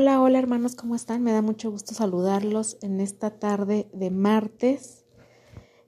Hola, 0.00 0.22
hola 0.22 0.38
hermanos, 0.38 0.76
¿cómo 0.76 0.94
están? 0.94 1.24
Me 1.24 1.32
da 1.32 1.42
mucho 1.42 1.72
gusto 1.72 1.92
saludarlos 1.92 2.78
en 2.82 3.00
esta 3.00 3.30
tarde 3.30 3.88
de 3.92 4.12
martes. 4.12 5.04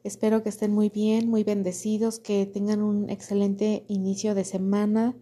Espero 0.03 0.43
que 0.43 0.49
estén 0.49 0.73
muy 0.73 0.89
bien, 0.89 1.29
muy 1.29 1.45
bendecidos, 1.45 2.19
que 2.19 2.45
tengan 2.45 2.83
un 2.83 3.09
excelente 3.09 3.85
inicio 3.87 4.35
de 4.35 4.45
semana 4.45 5.15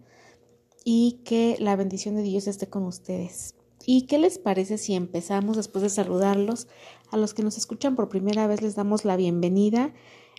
y 0.83 1.19
que 1.23 1.55
la 1.59 1.75
bendición 1.75 2.15
de 2.15 2.23
Dios 2.23 2.47
esté 2.47 2.67
con 2.67 2.81
ustedes. 2.81 3.53
¿Y 3.85 4.07
qué 4.07 4.17
les 4.17 4.39
parece 4.39 4.79
si 4.79 4.95
empezamos 4.95 5.55
después 5.55 5.83
de 5.83 5.89
saludarlos? 5.89 6.67
A 7.11 7.17
los 7.17 7.35
que 7.35 7.43
nos 7.43 7.59
escuchan 7.59 7.95
por 7.95 8.09
primera 8.09 8.47
vez 8.47 8.63
les 8.63 8.73
damos 8.73 9.05
la 9.05 9.17
bienvenida 9.17 9.93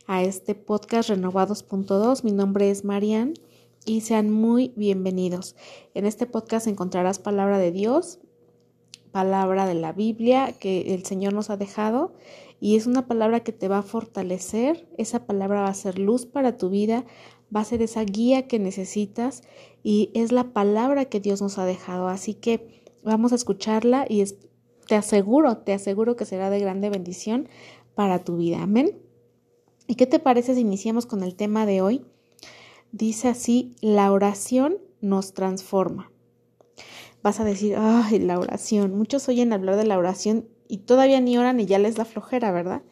a 0.09 0.25
este 0.25 0.57
podcast 0.57 1.11
Renovados.2. 1.11 2.25
Mi 2.25 2.33
nombre 2.33 2.69
es 2.69 2.85
Marian 2.85 3.35
y 3.85 4.01
sean 4.01 4.29
muy 4.29 4.73
bienvenidos. 4.75 5.55
En 5.95 6.05
este 6.05 6.27
podcast 6.27 6.67
encontrarás 6.67 7.21
palabra 7.21 7.57
de 7.59 7.71
Dios, 7.71 8.19
palabra 9.13 9.67
de 9.67 9.75
la 9.75 9.93
Biblia 9.93 10.53
que 10.59 10.95
el 10.95 11.05
Señor 11.05 11.33
nos 11.33 11.51
ha 11.51 11.57
dejado 11.57 12.13
y 12.61 12.77
es 12.77 12.87
una 12.87 13.07
palabra 13.07 13.41
que 13.41 13.53
te 13.53 13.69
va 13.69 13.79
a 13.79 13.83
fortalecer, 13.83 14.87
esa 14.99 15.27
palabra 15.27 15.63
va 15.63 15.69
a 15.69 15.75
ser 15.75 15.99
luz 15.99 16.27
para 16.27 16.57
tu 16.57 16.69
vida, 16.69 17.05
va 17.55 17.61
a 17.61 17.65
ser 17.65 17.83
esa 17.83 18.03
guía 18.05 18.47
que 18.47 18.59
necesitas 18.59 19.43
y 19.83 20.11
es 20.15 20.31
la 20.31 20.53
palabra 20.53 21.07
que 21.07 21.21
Dios 21.21 21.41
nos 21.41 21.59
ha 21.59 21.65
dejado. 21.65 22.09
Así 22.09 22.35
que 22.35 22.83
vamos 23.03 23.33
a 23.33 23.37
escucharla 23.37 24.07
y 24.09 24.23
te 24.87 24.95
aseguro, 24.95 25.57
te 25.59 25.73
aseguro 25.73 26.17
que 26.17 26.27
será 26.27 26.51
de 26.51 26.61
grande 26.61 26.91
bendición 26.91 27.49
para 27.95 28.25
tu 28.25 28.37
vida. 28.37 28.63
Amén. 28.63 28.99
¿Y 29.87 29.95
qué 29.95 30.07
te 30.07 30.19
parece 30.19 30.55
si 30.55 30.61
iniciamos 30.61 31.07
con 31.07 31.23
el 31.23 31.35
tema 31.35 31.67
de 31.67 31.81
hoy? 31.81 32.05
Dice 32.93 33.29
así, 33.29 33.75
la 33.81 34.13
oración 34.13 34.79
nos 35.01 35.33
transforma 35.33 36.11
vas 37.23 37.41
a 37.41 37.45
decir, 37.45 37.77
ay, 37.79 38.19
la 38.19 38.39
oración. 38.39 38.97
Muchos 38.97 39.29
oyen 39.29 39.53
hablar 39.53 39.77
de 39.77 39.85
la 39.85 39.99
oración 39.99 40.49
y 40.69 40.79
todavía 40.79 41.21
ni 41.21 41.37
oran 41.37 41.61
y 41.61 41.67
ya 41.67 41.79
les 41.79 41.97
da 41.97 42.05
flojera, 42.05 42.53
¿verdad? 42.53 42.83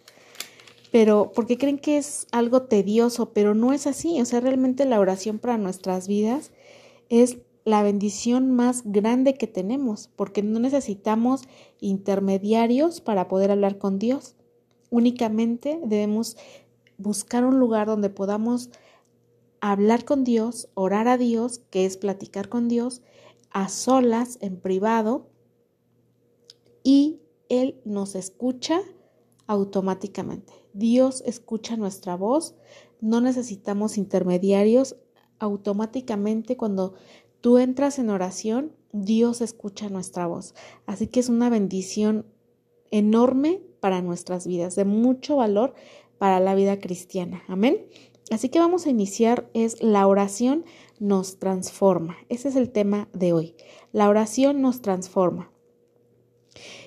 Pero 0.91 1.33
porque 1.35 1.59
creen 1.59 1.79
que 1.79 1.99
es 1.99 2.27
algo 2.33 2.63
tedioso, 2.63 3.33
pero 3.33 3.55
no 3.55 3.73
es 3.73 3.87
así. 3.87 4.21
O 4.21 4.25
sea, 4.25 4.41
realmente 4.41 4.85
la 4.85 5.01
oración 5.01 5.39
para 5.39 5.59
nuestras 5.59 6.09
vidas 6.09 6.53
es 7.09 7.39
la 7.65 7.83
bendición 7.83 8.51
más 8.51 8.83
grande 8.85 9.35
que 9.35 9.47
tenemos, 9.47 10.09
porque 10.17 10.43
no 10.43 10.59
necesitamos 10.59 11.43
intermediarios 11.81 13.03
para 13.03 13.29
poder 13.29 13.51
hablar 13.51 13.77
con 13.79 13.99
Dios. 13.99 14.37
Únicamente 14.91 15.79
debemos 15.85 16.39
buscar 16.97 17.45
un 17.45 17.59
lugar 17.59 17.87
donde 17.87 18.09
podamos 18.09 18.71
hablar 19.61 20.07
con 20.07 20.25
Dios, 20.25 20.69
orar 20.75 21.09
a 21.09 21.19
Dios, 21.19 21.61
que 21.71 21.85
es 21.85 21.99
platicar 21.99 22.49
con 22.49 22.69
Dios, 22.69 23.03
a 23.51 23.69
solas, 23.69 24.39
en 24.41 24.61
privado, 24.61 25.29
y 26.83 27.21
Él 27.49 27.81
nos 27.85 28.15
escucha 28.15 28.81
automáticamente. 29.47 30.53
Dios 30.73 31.23
escucha 31.27 31.77
nuestra 31.77 32.17
voz, 32.17 32.55
no 33.01 33.21
necesitamos 33.21 33.99
intermediarios, 33.99 34.97
automáticamente 35.39 36.57
cuando 36.57 36.95
tú 37.41 37.59
entras 37.59 37.99
en 37.99 38.11
oración, 38.11 38.73
Dios 38.93 39.41
escucha 39.41 39.89
nuestra 39.89 40.27
voz. 40.27 40.55
Así 40.87 41.07
que 41.07 41.21
es 41.21 41.29
una 41.29 41.51
bendición 41.51 42.27
enorme 42.91 43.63
para 43.81 44.03
nuestras 44.03 44.47
vidas, 44.47 44.77
de 44.77 44.85
mucho 44.85 45.37
valor 45.37 45.75
para 46.19 46.41
la 46.41 46.55
vida 46.55 46.81
cristiana. 46.81 47.43
Amén. 47.49 47.87
Así 48.31 48.49
que 48.49 48.59
vamos 48.59 48.87
a 48.87 48.91
iniciar, 48.91 49.49
es 49.55 49.83
la 49.83 50.07
oración 50.07 50.65
nos 50.99 51.39
transforma. 51.39 52.17
Ese 52.29 52.49
es 52.49 52.57
el 52.57 52.71
tema 52.71 53.09
de 53.13 53.33
hoy. 53.33 53.55
La 53.93 54.09
oración 54.09 54.61
nos 54.61 54.83
transforma. 54.83 55.51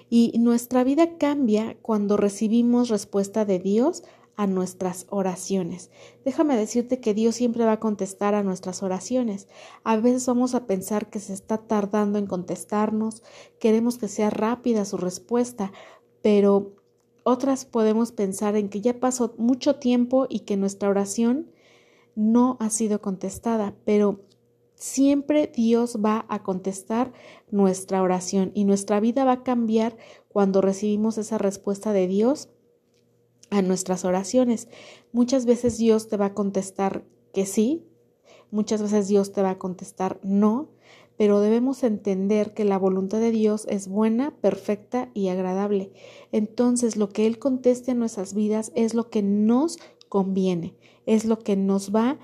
Y 0.09 0.33
nuestra 0.37 0.83
vida 0.83 1.17
cambia 1.17 1.77
cuando 1.81 2.17
recibimos 2.17 2.89
respuesta 2.89 3.45
de 3.45 3.59
Dios 3.59 4.03
a 4.35 4.47
nuestras 4.47 5.05
oraciones. 5.09 5.89
Déjame 6.25 6.57
decirte 6.57 6.99
que 6.99 7.13
Dios 7.13 7.35
siempre 7.35 7.65
va 7.65 7.73
a 7.73 7.79
contestar 7.79 8.33
a 8.35 8.43
nuestras 8.43 8.83
oraciones. 8.83 9.47
A 9.83 9.97
veces 9.97 10.25
vamos 10.25 10.55
a 10.55 10.65
pensar 10.65 11.09
que 11.09 11.19
se 11.19 11.33
está 11.33 11.59
tardando 11.59 12.17
en 12.17 12.27
contestarnos, 12.27 13.23
queremos 13.59 13.97
que 13.97 14.07
sea 14.07 14.29
rápida 14.29 14.85
su 14.85 14.97
respuesta, 14.97 15.71
pero 16.21 16.73
otras 17.23 17.65
podemos 17.65 18.11
pensar 18.11 18.55
en 18.55 18.69
que 18.69 18.81
ya 18.81 18.99
pasó 18.99 19.33
mucho 19.37 19.75
tiempo 19.75 20.27
y 20.29 20.41
que 20.41 20.57
nuestra 20.57 20.89
oración 20.89 21.51
no 22.15 22.57
ha 22.59 22.69
sido 22.69 23.01
contestada, 23.01 23.75
pero 23.85 24.21
siempre 24.75 25.51
Dios 25.55 25.99
va 26.03 26.25
a 26.27 26.43
contestar 26.43 27.13
nuestra 27.51 28.01
oración 28.01 28.51
y 28.55 28.65
nuestra 28.65 28.99
vida 28.99 29.23
va 29.25 29.33
a 29.33 29.43
cambiar 29.43 29.95
cuando 30.27 30.61
recibimos 30.61 31.17
esa 31.17 31.37
respuesta 31.37 31.93
de 31.93 32.07
Dios 32.07 32.49
a 33.51 33.61
nuestras 33.61 34.05
oraciones. 34.05 34.67
Muchas 35.11 35.45
veces 35.45 35.77
Dios 35.77 36.07
te 36.07 36.17
va 36.17 36.27
a 36.27 36.33
contestar 36.33 37.05
que 37.33 37.45
sí, 37.45 37.85
muchas 38.49 38.81
veces 38.81 39.07
Dios 39.07 39.31
te 39.31 39.41
va 39.41 39.51
a 39.51 39.59
contestar 39.59 40.19
no, 40.23 40.69
pero 41.21 41.39
debemos 41.39 41.83
entender 41.83 42.55
que 42.55 42.65
la 42.65 42.79
voluntad 42.79 43.19
de 43.19 43.29
Dios 43.29 43.67
es 43.69 43.87
buena, 43.87 44.35
perfecta 44.41 45.11
y 45.13 45.27
agradable. 45.27 45.91
Entonces, 46.31 46.97
lo 46.97 47.09
que 47.09 47.27
Él 47.27 47.37
conteste 47.37 47.91
en 47.91 47.99
nuestras 47.99 48.33
vidas 48.33 48.71
es 48.73 48.95
lo 48.95 49.11
que 49.11 49.21
nos 49.21 49.77
conviene, 50.09 50.73
es 51.05 51.25
lo 51.25 51.37
que 51.37 51.55
nos 51.55 51.93
va 51.93 52.17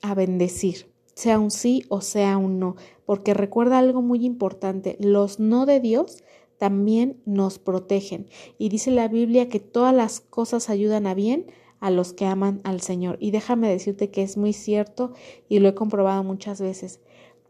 a 0.00 0.16
bendecir, 0.16 0.90
sea 1.14 1.38
un 1.38 1.52
sí 1.52 1.84
o 1.88 2.00
sea 2.00 2.36
un 2.36 2.58
no, 2.58 2.74
porque 3.06 3.32
recuerda 3.32 3.78
algo 3.78 4.02
muy 4.02 4.26
importante, 4.26 4.96
los 4.98 5.38
no 5.38 5.64
de 5.64 5.78
Dios 5.78 6.24
también 6.58 7.22
nos 7.24 7.60
protegen. 7.60 8.26
Y 8.58 8.70
dice 8.70 8.90
la 8.90 9.06
Biblia 9.06 9.48
que 9.48 9.60
todas 9.60 9.94
las 9.94 10.20
cosas 10.20 10.68
ayudan 10.68 11.06
a 11.06 11.14
bien 11.14 11.46
a 11.78 11.92
los 11.92 12.12
que 12.12 12.26
aman 12.26 12.60
al 12.64 12.80
Señor. 12.80 13.18
Y 13.20 13.30
déjame 13.30 13.68
decirte 13.68 14.10
que 14.10 14.24
es 14.24 14.36
muy 14.36 14.52
cierto 14.52 15.12
y 15.48 15.60
lo 15.60 15.68
he 15.68 15.76
comprobado 15.76 16.24
muchas 16.24 16.60
veces. 16.60 16.98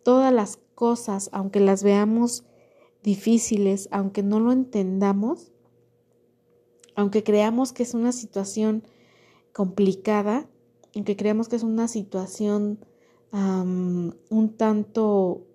Todas 0.03 0.35
las 0.35 0.59
cosas, 0.75 1.31
aunque 1.33 1.61
las 1.61 1.83
veamos 1.83 2.45
difíciles, 3.03 3.89
aunque 3.91 4.23
no 4.23 4.41
lo 4.41 4.53
entendamos, 4.53 5.53
aunque 6.95 7.23
creamos 7.23 7.73
que 7.73 7.83
es 7.83 7.95
una 7.95 8.13
situación 8.13 8.87
complicada, 9.53 10.49
aunque 10.95 11.17
creamos 11.17 11.49
que 11.49 11.57
es 11.57 11.63
una 11.63 11.89
situación 11.89 12.85
un 13.33 14.55
tanto 14.59 15.47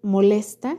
molesta, 0.00 0.78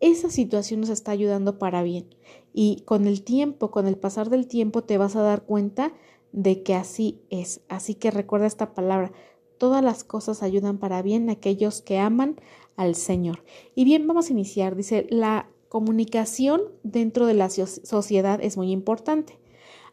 esa 0.00 0.30
situación 0.30 0.80
nos 0.80 0.88
está 0.88 1.12
ayudando 1.12 1.58
para 1.58 1.82
bien. 1.82 2.14
Y 2.54 2.82
con 2.86 3.06
el 3.06 3.22
tiempo, 3.22 3.70
con 3.70 3.86
el 3.86 3.96
pasar 3.96 4.30
del 4.30 4.46
tiempo, 4.46 4.82
te 4.82 4.96
vas 4.96 5.14
a 5.14 5.22
dar 5.22 5.44
cuenta 5.44 5.92
de 6.32 6.62
que 6.62 6.74
así 6.74 7.20
es. 7.30 7.60
Así 7.68 7.94
que 7.94 8.10
recuerda 8.10 8.46
esta 8.46 8.74
palabra, 8.74 9.12
todas 9.58 9.84
las 9.84 10.04
cosas 10.04 10.42
ayudan 10.42 10.78
para 10.78 11.02
bien 11.02 11.28
a 11.28 11.34
aquellos 11.34 11.82
que 11.82 11.98
aman 11.98 12.40
al 12.76 12.94
Señor. 12.94 13.44
Y 13.74 13.84
bien, 13.84 14.06
vamos 14.06 14.28
a 14.28 14.32
iniciar. 14.32 14.76
Dice, 14.76 15.06
la 15.10 15.48
comunicación 15.68 16.62
dentro 16.82 17.26
de 17.26 17.34
la 17.34 17.50
sociedad 17.50 18.40
es 18.42 18.56
muy 18.56 18.70
importante, 18.70 19.40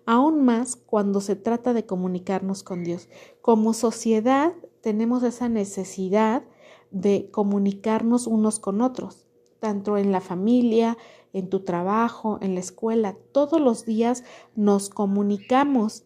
aún 0.06 0.44
más 0.46 0.76
cuando 0.76 1.22
se 1.22 1.36
trata 1.36 1.74
de 1.74 1.86
comunicarnos 1.86 2.64
con 2.64 2.84
Dios. 2.84 3.10
Como 3.42 3.74
sociedad 3.74 4.54
tenemos 4.82 5.24
esa 5.24 5.50
necesidad 5.50 6.44
de 6.92 7.30
comunicarnos 7.32 8.28
unos 8.28 8.60
con 8.60 8.82
otros, 8.82 9.28
tanto 9.60 9.98
en 9.98 10.12
la 10.12 10.22
familia, 10.22 10.98
en 11.34 11.50
tu 11.50 11.62
trabajo, 11.62 12.38
en 12.42 12.54
la 12.54 12.60
escuela, 12.60 13.16
todos 13.32 13.62
los 13.62 13.86
días 13.86 14.24
nos 14.56 14.90
comunicamos 14.90 16.04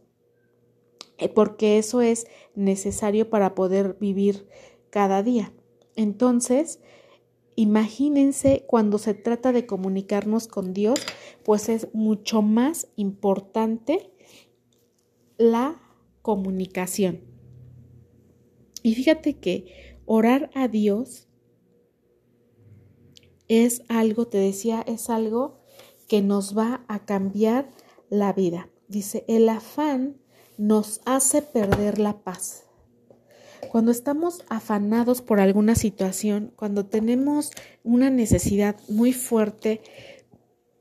eh, 1.17 1.29
porque 1.29 1.77
eso 1.77 2.01
es 2.01 2.27
necesario 2.55 3.29
para 3.29 3.55
poder 3.55 3.97
vivir 3.99 4.47
cada 4.89 5.23
día. 5.23 5.51
Entonces, 5.95 6.79
imagínense 7.55 8.65
cuando 8.67 8.97
se 8.97 9.13
trata 9.13 9.51
de 9.51 9.65
comunicarnos 9.65 10.47
con 10.47 10.73
Dios, 10.73 10.99
pues 11.43 11.69
es 11.69 11.87
mucho 11.93 12.41
más 12.41 12.87
importante 12.95 14.11
la 15.37 15.81
comunicación. 16.21 17.21
Y 18.83 18.93
fíjate 18.95 19.39
que 19.39 19.99
orar 20.05 20.49
a 20.53 20.67
Dios 20.67 21.27
es 23.47 23.83
algo, 23.87 24.27
te 24.27 24.37
decía, 24.37 24.83
es 24.85 25.09
algo 25.09 25.59
que 26.07 26.21
nos 26.21 26.57
va 26.57 26.85
a 26.87 27.05
cambiar 27.05 27.71
la 28.09 28.33
vida. 28.33 28.69
Dice, 28.87 29.25
el 29.27 29.49
afán 29.49 30.17
nos 30.57 31.01
hace 31.05 31.41
perder 31.41 31.99
la 31.99 32.23
paz. 32.23 32.64
Cuando 33.71 33.91
estamos 33.91 34.43
afanados 34.49 35.21
por 35.21 35.39
alguna 35.39 35.75
situación, 35.75 36.51
cuando 36.55 36.85
tenemos 36.85 37.51
una 37.83 38.09
necesidad 38.09 38.75
muy 38.87 39.13
fuerte, 39.13 39.81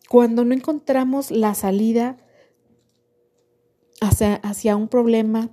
cuando 0.09 0.45
no 0.45 0.55
encontramos 0.55 1.31
la 1.31 1.55
salida 1.55 2.19
hacia, 4.01 4.37
hacia 4.37 4.77
un 4.77 4.89
problema, 4.89 5.51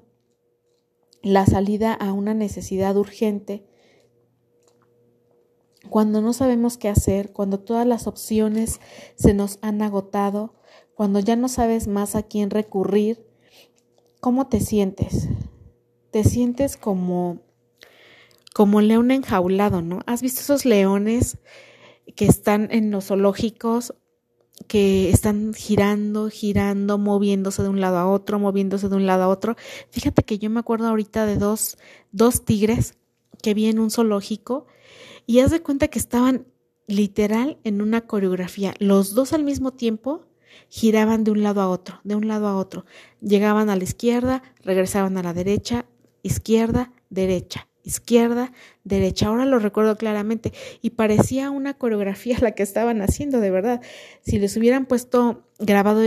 la 1.23 1.45
salida 1.45 1.93
a 1.93 2.13
una 2.13 2.33
necesidad 2.33 2.95
urgente, 2.97 3.65
cuando 5.89 6.21
no 6.21 6.33
sabemos 6.33 6.77
qué 6.77 6.89
hacer, 6.89 7.33
cuando 7.33 7.59
todas 7.59 7.85
las 7.85 8.07
opciones 8.07 8.79
se 9.15 9.33
nos 9.33 9.59
han 9.61 9.81
agotado, 9.81 10.55
cuando 10.95 11.19
ya 11.19 11.35
no 11.35 11.47
sabes 11.47 11.87
más 11.87 12.15
a 12.15 12.23
quién 12.23 12.49
recurrir, 12.49 13.25
¿cómo 14.19 14.47
te 14.47 14.59
sientes? 14.59 15.27
Te 16.11 16.23
sientes 16.23 16.77
como 16.77 17.39
como 18.53 18.81
león 18.81 19.11
enjaulado, 19.11 19.81
¿no? 19.81 20.01
¿Has 20.05 20.21
visto 20.21 20.41
esos 20.41 20.65
leones 20.65 21.37
que 22.15 22.25
están 22.25 22.67
en 22.71 22.91
los 22.91 23.05
zoológicos 23.05 23.93
que 24.67 25.09
están 25.09 25.53
girando, 25.53 26.29
girando, 26.29 26.97
moviéndose 26.97 27.63
de 27.63 27.69
un 27.69 27.81
lado 27.81 27.97
a 27.97 28.07
otro, 28.07 28.39
moviéndose 28.39 28.89
de 28.89 28.95
un 28.95 29.05
lado 29.05 29.23
a 29.23 29.27
otro. 29.27 29.55
Fíjate 29.89 30.23
que 30.23 30.39
yo 30.39 30.49
me 30.49 30.59
acuerdo 30.59 30.87
ahorita 30.87 31.25
de 31.25 31.37
dos, 31.37 31.77
dos 32.11 32.45
tigres 32.45 32.95
que 33.41 33.53
vi 33.53 33.67
en 33.67 33.79
un 33.79 33.91
zoológico 33.91 34.67
y 35.25 35.39
haz 35.39 35.51
de 35.51 35.61
cuenta 35.61 35.87
que 35.87 35.99
estaban 35.99 36.45
literal 36.87 37.57
en 37.63 37.81
una 37.81 38.01
coreografía. 38.01 38.73
Los 38.79 39.15
dos 39.15 39.33
al 39.33 39.43
mismo 39.43 39.71
tiempo 39.71 40.25
giraban 40.69 41.23
de 41.23 41.31
un 41.31 41.43
lado 41.43 41.61
a 41.61 41.69
otro, 41.69 41.99
de 42.03 42.15
un 42.15 42.27
lado 42.27 42.47
a 42.47 42.55
otro. 42.55 42.85
Llegaban 43.21 43.69
a 43.69 43.75
la 43.75 43.83
izquierda, 43.83 44.43
regresaban 44.63 45.17
a 45.17 45.23
la 45.23 45.33
derecha, 45.33 45.85
izquierda, 46.23 46.91
derecha, 47.09 47.67
izquierda, 47.83 48.51
derecha. 48.83 49.27
Ahora 49.27 49.45
lo 49.45 49.59
recuerdo 49.59 49.97
claramente 49.97 50.53
y 50.81 50.91
parecía 50.91 51.49
una 51.49 51.73
coreografía 51.73 52.37
la 52.41 52.51
que 52.51 52.63
estaban 52.63 53.01
haciendo, 53.01 53.39
de 53.39 53.51
verdad. 53.51 53.81
Si 54.21 54.39
les 54.39 54.55
hubieran 54.57 54.85
puesto 54.85 55.43
grabado 55.59 56.01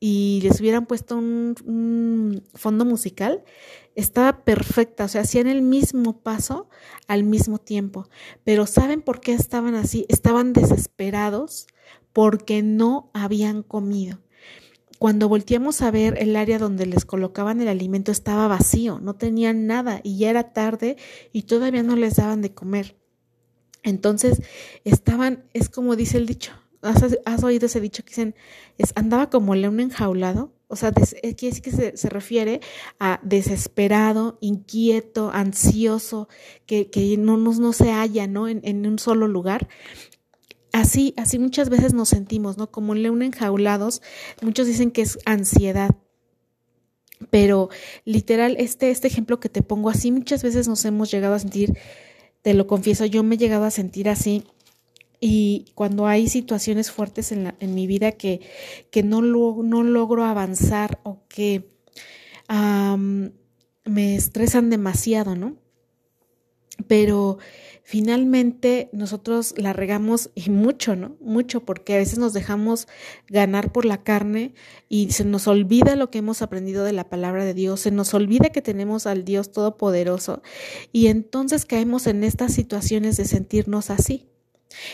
y 0.00 0.40
les 0.42 0.60
hubieran 0.60 0.86
puesto 0.86 1.16
un, 1.16 2.42
fondo 2.54 2.84
musical, 2.84 3.44
estaba 3.94 4.44
perfecta, 4.44 5.04
o 5.04 5.08
sea, 5.08 5.20
hacían 5.20 5.46
el 5.46 5.62
mismo 5.62 6.18
paso 6.22 6.68
al 7.06 7.24
mismo 7.24 7.58
tiempo. 7.58 8.08
Pero 8.42 8.66
¿saben 8.66 9.02
por 9.02 9.20
qué 9.20 9.32
estaban 9.32 9.74
así? 9.74 10.06
Estaban 10.08 10.52
desesperados 10.52 11.66
porque 12.12 12.62
no 12.62 13.10
habían 13.14 13.62
comido. 13.62 14.18
Cuando 15.02 15.28
volteamos 15.28 15.82
a 15.82 15.90
ver 15.90 16.16
el 16.20 16.36
área 16.36 16.60
donde 16.60 16.86
les 16.86 17.04
colocaban 17.04 17.60
el 17.60 17.66
alimento 17.66 18.12
estaba 18.12 18.46
vacío, 18.46 19.00
no 19.00 19.14
tenían 19.14 19.66
nada 19.66 20.00
y 20.04 20.16
ya 20.16 20.30
era 20.30 20.52
tarde 20.52 20.96
y 21.32 21.42
todavía 21.42 21.82
no 21.82 21.96
les 21.96 22.14
daban 22.14 22.40
de 22.40 22.54
comer. 22.54 22.94
Entonces 23.82 24.40
estaban, 24.84 25.42
es 25.54 25.68
como 25.68 25.96
dice 25.96 26.18
el 26.18 26.26
dicho, 26.26 26.52
¿has, 26.82 27.42
oído 27.42 27.66
ese 27.66 27.80
dicho 27.80 28.04
que 28.04 28.10
dicen, 28.10 28.36
es, 28.78 28.92
andaba 28.94 29.28
como 29.28 29.56
león 29.56 29.80
enjaulado? 29.80 30.52
O 30.68 30.76
sea, 30.76 30.92
es 31.20 31.34
que 31.34 31.72
se, 31.72 32.08
refiere 32.08 32.60
a 33.00 33.18
desesperado, 33.24 34.38
inquieto, 34.40 35.32
ansioso, 35.32 36.28
que, 36.64 36.90
que 36.90 37.16
no, 37.16 37.36
no, 37.36 37.52
no 37.54 37.72
se 37.72 37.90
halla 37.90 38.28
¿no? 38.28 38.46
En, 38.46 38.60
en 38.62 38.86
un 38.86 39.00
solo 39.00 39.26
lugar 39.26 39.66
así, 40.72 41.14
así 41.16 41.38
muchas 41.38 41.68
veces 41.68 41.94
nos 41.94 42.08
sentimos, 42.08 42.58
¿no? 42.58 42.70
Como 42.70 42.92
un 42.92 43.02
león 43.02 43.22
enjaulados, 43.22 44.02
muchos 44.40 44.66
dicen 44.66 44.90
que 44.90 45.02
es 45.02 45.18
ansiedad. 45.24 45.90
Pero 47.30 47.68
literal, 48.04 48.56
este, 48.58 48.90
este 48.90 49.06
ejemplo 49.06 49.38
que 49.38 49.48
te 49.48 49.62
pongo 49.62 49.90
así, 49.90 50.10
muchas 50.10 50.42
veces 50.42 50.66
nos 50.66 50.84
hemos 50.84 51.10
llegado 51.10 51.34
a 51.34 51.38
sentir, 51.38 51.78
te 52.42 52.54
lo 52.54 52.66
confieso, 52.66 53.06
yo 53.06 53.22
me 53.22 53.36
he 53.36 53.38
llegado 53.38 53.64
a 53.64 53.70
sentir 53.70 54.08
así. 54.08 54.44
Y 55.20 55.66
cuando 55.76 56.08
hay 56.08 56.28
situaciones 56.28 56.90
fuertes 56.90 57.30
en, 57.30 57.44
la, 57.44 57.54
en 57.60 57.74
mi 57.76 57.86
vida 57.86 58.10
que, 58.10 58.40
que 58.90 59.04
no, 59.04 59.22
no 59.22 59.82
logro 59.84 60.24
avanzar 60.24 60.98
o 61.04 61.20
que 61.28 61.70
me 63.84 64.16
estresan 64.16 64.68
demasiado, 64.68 65.36
¿no? 65.36 65.56
Pero 66.88 67.38
finalmente 67.82 68.88
nosotros 68.92 69.54
la 69.56 69.72
regamos 69.72 70.30
y 70.34 70.50
mucho, 70.50 70.96
¿no? 70.96 71.16
Mucho, 71.20 71.64
porque 71.64 71.94
a 71.94 71.98
veces 71.98 72.18
nos 72.18 72.32
dejamos 72.32 72.88
ganar 73.28 73.72
por 73.72 73.84
la 73.84 74.02
carne 74.02 74.54
y 74.88 75.10
se 75.10 75.24
nos 75.24 75.48
olvida 75.48 75.96
lo 75.96 76.10
que 76.10 76.18
hemos 76.18 76.42
aprendido 76.42 76.84
de 76.84 76.92
la 76.92 77.08
palabra 77.08 77.44
de 77.44 77.54
Dios, 77.54 77.80
se 77.80 77.90
nos 77.90 78.14
olvida 78.14 78.50
que 78.50 78.62
tenemos 78.62 79.06
al 79.06 79.24
Dios 79.24 79.52
Todopoderoso 79.52 80.42
y 80.92 81.08
entonces 81.08 81.64
caemos 81.64 82.06
en 82.06 82.24
estas 82.24 82.54
situaciones 82.54 83.16
de 83.16 83.24
sentirnos 83.24 83.90
así. 83.90 84.28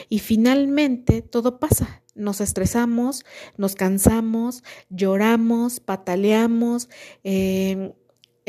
Y 0.08 0.18
finalmente 0.18 1.22
todo 1.22 1.60
pasa, 1.60 2.02
nos 2.14 2.40
estresamos, 2.40 3.24
nos 3.56 3.76
cansamos, 3.76 4.64
lloramos, 4.90 5.78
pataleamos, 5.78 6.88
eh, 7.22 7.92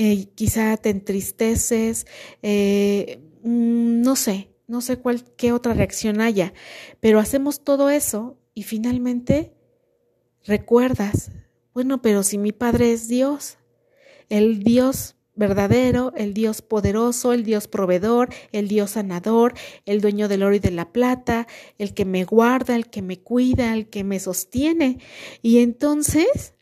eh, 0.01 0.27
quizá 0.33 0.77
te 0.77 0.89
entristeces, 0.89 2.07
eh, 2.41 3.19
no 3.43 4.15
sé, 4.15 4.51
no 4.67 4.81
sé 4.81 4.97
cuál, 4.97 5.23
qué 5.35 5.51
otra 5.51 5.73
reacción 5.73 6.21
haya, 6.21 6.53
pero 6.99 7.19
hacemos 7.19 7.63
todo 7.63 7.89
eso 7.89 8.37
y 8.53 8.63
finalmente 8.63 9.53
recuerdas, 10.45 11.31
bueno, 11.73 12.01
pero 12.01 12.23
si 12.23 12.37
mi 12.37 12.51
Padre 12.51 12.93
es 12.93 13.07
Dios, 13.07 13.57
el 14.29 14.63
Dios 14.63 15.15
verdadero, 15.39 16.11
el 16.17 16.33
Dios 16.33 16.61
poderoso, 16.61 17.31
el 17.31 17.43
Dios 17.43 17.67
proveedor, 17.67 18.29
el 18.51 18.67
Dios 18.67 18.91
sanador, 18.91 19.53
el 19.85 20.01
dueño 20.01 20.27
del 20.27 20.43
oro 20.43 20.55
y 20.55 20.59
de 20.59 20.71
la 20.71 20.91
plata, 20.91 21.47
el 21.77 21.93
que 21.93 22.03
me 22.03 22.25
guarda, 22.25 22.75
el 22.75 22.89
que 22.89 23.01
me 23.01 23.21
cuida, 23.21 23.73
el 23.73 23.89
que 23.89 24.03
me 24.03 24.19
sostiene. 24.19 24.99
Y 25.41 25.59
entonces 25.59 26.53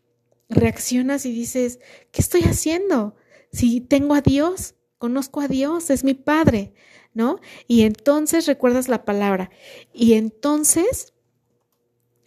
reaccionas 0.48 1.26
y 1.26 1.34
dices, 1.34 1.80
¿qué 2.12 2.22
estoy 2.22 2.44
haciendo? 2.44 3.16
Si 3.52 3.82
tengo 3.82 4.14
a 4.14 4.22
Dios, 4.22 4.76
conozco 4.98 5.42
a 5.42 5.48
Dios, 5.48 5.90
es 5.90 6.04
mi 6.04 6.14
Padre, 6.14 6.74
¿no? 7.14 7.40
Y 7.68 7.84
entonces 7.84 8.46
recuerdas 8.46 8.88
la 8.88 9.06
palabra. 9.06 9.50
Y 9.94 10.14
entonces 10.14 11.14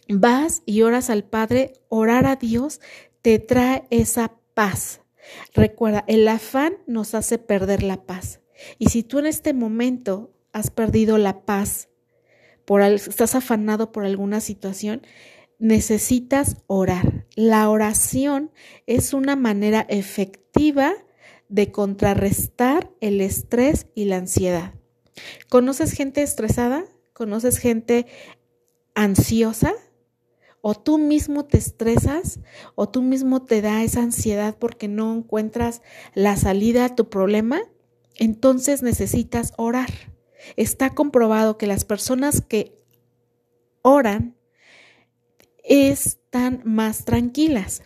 vas 0.07 0.63
y 0.65 0.81
oras 0.81 1.09
al 1.09 1.23
Padre, 1.23 1.73
orar 1.89 2.25
a 2.25 2.35
Dios 2.35 2.81
te 3.21 3.39
trae 3.39 3.87
esa 3.89 4.33
paz. 4.53 5.01
Recuerda, 5.53 6.03
el 6.07 6.27
afán 6.27 6.73
nos 6.87 7.13
hace 7.13 7.37
perder 7.37 7.83
la 7.83 8.03
paz. 8.05 8.41
Y 8.77 8.89
si 8.89 9.03
tú 9.03 9.19
en 9.19 9.27
este 9.27 9.53
momento 9.53 10.33
has 10.53 10.71
perdido 10.71 11.17
la 11.17 11.45
paz, 11.45 11.89
por, 12.65 12.81
estás 12.81 13.35
afanado 13.35 13.91
por 13.91 14.05
alguna 14.05 14.39
situación, 14.39 15.01
necesitas 15.59 16.57
orar. 16.67 17.27
La 17.35 17.69
oración 17.69 18.51
es 18.87 19.13
una 19.13 19.35
manera 19.35 19.85
efectiva 19.89 20.93
de 21.51 21.69
contrarrestar 21.71 22.89
el 23.01 23.19
estrés 23.19 23.87
y 23.93 24.05
la 24.05 24.15
ansiedad. 24.17 24.73
¿Conoces 25.49 25.91
gente 25.91 26.23
estresada? 26.23 26.85
¿Conoces 27.13 27.57
gente 27.57 28.07
ansiosa? 28.95 29.73
¿O 30.61 30.75
tú 30.75 30.97
mismo 30.97 31.43
te 31.45 31.57
estresas? 31.57 32.39
¿O 32.75 32.87
tú 32.87 33.01
mismo 33.01 33.43
te 33.43 33.61
da 33.61 33.83
esa 33.83 34.01
ansiedad 34.01 34.55
porque 34.57 34.87
no 34.87 35.13
encuentras 35.13 35.81
la 36.13 36.37
salida 36.37 36.85
a 36.85 36.95
tu 36.95 37.09
problema? 37.09 37.61
Entonces 38.15 38.81
necesitas 38.81 39.53
orar. 39.57 39.89
Está 40.55 40.91
comprobado 40.91 41.57
que 41.57 41.67
las 41.67 41.83
personas 41.83 42.39
que 42.39 42.79
oran 43.81 44.37
están 45.65 46.61
más 46.63 47.03
tranquilas. 47.03 47.83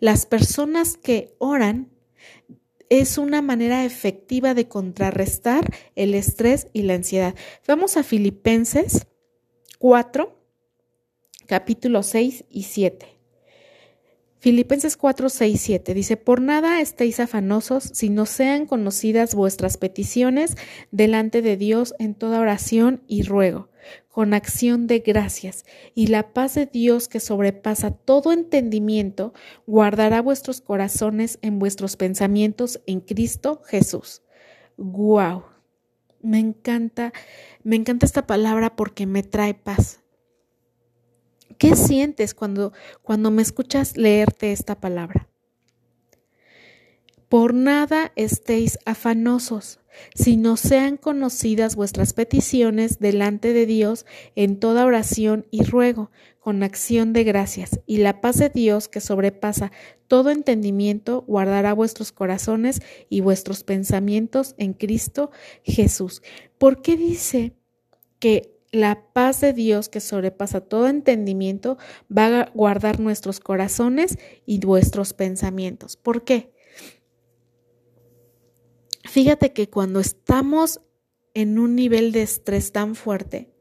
Las 0.00 0.24
personas 0.24 0.96
que 0.96 1.36
oran 1.38 1.92
es 3.00 3.16
una 3.16 3.40
manera 3.40 3.86
efectiva 3.86 4.52
de 4.52 4.68
contrarrestar 4.68 5.64
el 5.96 6.12
estrés 6.14 6.68
y 6.74 6.82
la 6.82 6.92
ansiedad. 6.92 7.34
Vamos 7.66 7.96
a 7.96 8.02
Filipenses 8.02 9.06
4, 9.78 10.36
capítulo 11.46 12.02
6 12.02 12.44
y 12.50 12.64
7. 12.64 13.06
Filipenses 14.40 14.98
4, 14.98 15.30
6, 15.30 15.58
7 15.58 15.94
dice, 15.94 16.18
por 16.18 16.42
nada 16.42 16.82
estéis 16.82 17.18
afanosos, 17.18 17.84
si 17.94 18.10
no 18.10 18.26
sean 18.26 18.66
conocidas 18.66 19.34
vuestras 19.34 19.78
peticiones 19.78 20.58
delante 20.90 21.40
de 21.40 21.56
Dios 21.56 21.94
en 21.98 22.14
toda 22.14 22.40
oración 22.40 23.04
y 23.06 23.22
ruego 23.22 23.71
con 24.08 24.34
acción 24.34 24.86
de 24.86 25.00
gracias, 25.00 25.64
y 25.94 26.08
la 26.08 26.32
paz 26.32 26.54
de 26.54 26.66
Dios 26.66 27.08
que 27.08 27.20
sobrepasa 27.20 27.90
todo 27.90 28.32
entendimiento, 28.32 29.32
guardará 29.66 30.20
vuestros 30.22 30.60
corazones 30.60 31.38
en 31.42 31.58
vuestros 31.58 31.96
pensamientos 31.96 32.80
en 32.86 33.00
Cristo 33.00 33.62
Jesús. 33.66 34.22
Wow. 34.76 35.44
Me 36.20 36.38
encanta, 36.38 37.12
me 37.64 37.76
encanta 37.76 38.06
esta 38.06 38.26
palabra 38.26 38.76
porque 38.76 39.06
me 39.06 39.22
trae 39.22 39.54
paz. 39.54 40.00
¿Qué 41.58 41.76
sientes 41.76 42.34
cuando 42.34 42.72
cuando 43.02 43.30
me 43.30 43.42
escuchas 43.42 43.96
leerte 43.96 44.52
esta 44.52 44.80
palabra? 44.80 45.31
Por 47.32 47.54
nada 47.54 48.12
estéis 48.14 48.78
afanosos, 48.84 49.80
sino 50.14 50.58
sean 50.58 50.98
conocidas 50.98 51.76
vuestras 51.76 52.12
peticiones 52.12 52.98
delante 52.98 53.54
de 53.54 53.64
Dios 53.64 54.04
en 54.36 54.60
toda 54.60 54.84
oración 54.84 55.46
y 55.50 55.62
ruego, 55.62 56.10
con 56.40 56.62
acción 56.62 57.14
de 57.14 57.24
gracias, 57.24 57.80
y 57.86 57.96
la 57.96 58.20
paz 58.20 58.36
de 58.36 58.50
Dios 58.50 58.88
que 58.88 59.00
sobrepasa 59.00 59.72
todo 60.08 60.28
entendimiento 60.28 61.24
guardará 61.26 61.72
vuestros 61.72 62.12
corazones 62.12 62.82
y 63.08 63.22
vuestros 63.22 63.64
pensamientos 63.64 64.54
en 64.58 64.74
Cristo 64.74 65.30
Jesús. 65.64 66.20
¿Por 66.58 66.82
qué 66.82 66.98
dice 66.98 67.54
que 68.18 68.60
la 68.72 69.06
paz 69.14 69.40
de 69.40 69.54
Dios 69.54 69.88
que 69.88 70.00
sobrepasa 70.00 70.60
todo 70.60 70.86
entendimiento 70.86 71.78
va 72.14 72.42
a 72.42 72.50
guardar 72.52 73.00
nuestros 73.00 73.40
corazones 73.40 74.18
y 74.44 74.58
nuestros 74.58 75.14
pensamientos. 75.14 75.96
¿Por 75.96 76.24
qué? 76.24 76.52
Fíjate 79.12 79.52
que 79.52 79.68
cuando 79.68 80.00
estamos 80.00 80.80
en 81.34 81.58
un 81.58 81.76
nivel 81.76 82.12
de 82.12 82.22
estrés 82.22 82.72
tan 82.72 82.94
fuerte 82.94 83.52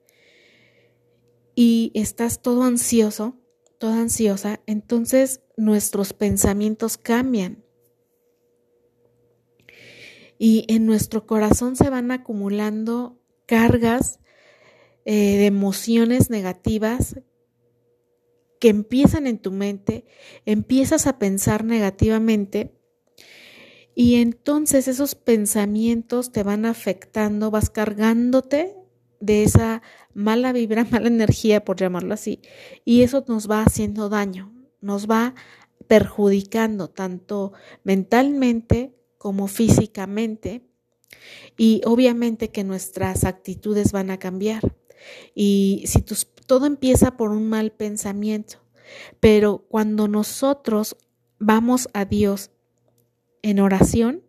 y 1.56 1.92
estás 1.94 2.42
todo 2.42 2.64
ansioso, 2.64 3.38
toda 3.78 4.00
ansiosa, 4.00 4.62
entonces 4.66 5.42
nuestros 5.58 6.14
pensamientos 6.14 6.98
cambian. 6.98 7.66
Y 10.40 10.64
en 10.70 10.86
nuestro 10.86 11.28
corazón 11.28 11.76
se 11.76 11.90
van 11.90 12.12
acumulando 12.12 13.20
cargas 13.46 14.22
eh, 15.04 15.36
de 15.36 15.48
emociones 15.48 16.30
negativas 16.30 17.18
que 18.62 18.70
empiezan 18.70 19.28
en 19.28 19.38
tu 19.38 19.52
mente, 19.52 20.06
empiezas 20.46 21.08
a 21.08 21.20
pensar 21.20 21.66
negativamente 21.66 22.81
y 23.96 24.16
entonces 24.16 24.88
esos 24.88 25.16
pensamientos 25.16 26.32
te 26.32 26.44
van 26.44 26.66
afectando, 26.66 27.52
vas 27.52 27.70
cargándote 27.70 28.76
de 29.20 29.44
esa 29.44 29.82
mala 30.14 30.54
vibra, 30.54 30.86
mala 30.92 31.08
energía, 31.08 31.64
por 31.64 31.78
llamarlo 31.78 32.14
así, 32.14 32.42
y 32.86 33.04
eso 33.04 33.24
nos 33.28 33.50
va 33.50 33.64
haciendo 33.64 34.10
daño, 34.10 34.54
nos 34.82 35.10
va 35.10 35.36
perjudicando 35.88 36.90
tanto 36.90 37.54
mentalmente 37.84 38.96
como 39.18 39.48
físicamente 39.48 40.64
y 41.58 41.82
obviamente 41.86 42.50
que 42.50 42.64
nuestras 42.64 43.24
actitudes 43.26 43.92
van 43.92 44.10
a 44.10 44.18
cambiar. 44.18 44.76
Y 45.36 45.84
si 45.86 46.04
todo 46.46 46.66
empieza 46.66 47.18
por 47.18 47.32
un 47.32 47.50
mal 47.50 47.72
pensamiento, 47.72 48.60
pero 49.20 49.66
cuando 49.70 50.08
nosotros 50.08 50.96
vamos 51.40 51.90
a 51.94 52.06
Dios 52.06 52.52
en 53.42 53.60
oración, 53.60 54.24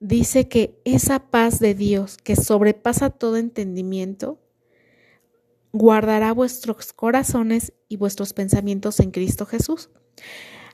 dice 0.00 0.48
que 0.48 0.80
esa 0.84 1.30
paz 1.30 1.58
de 1.58 1.74
Dios 1.74 2.16
que 2.16 2.36
sobrepasa 2.36 3.10
todo 3.10 3.36
entendimiento, 3.36 4.40
guardará 5.72 6.32
vuestros 6.32 6.92
corazones 6.92 7.72
y 7.88 7.96
vuestros 7.96 8.32
pensamientos 8.32 8.98
en 9.00 9.10
Cristo 9.10 9.46
Jesús. 9.46 9.90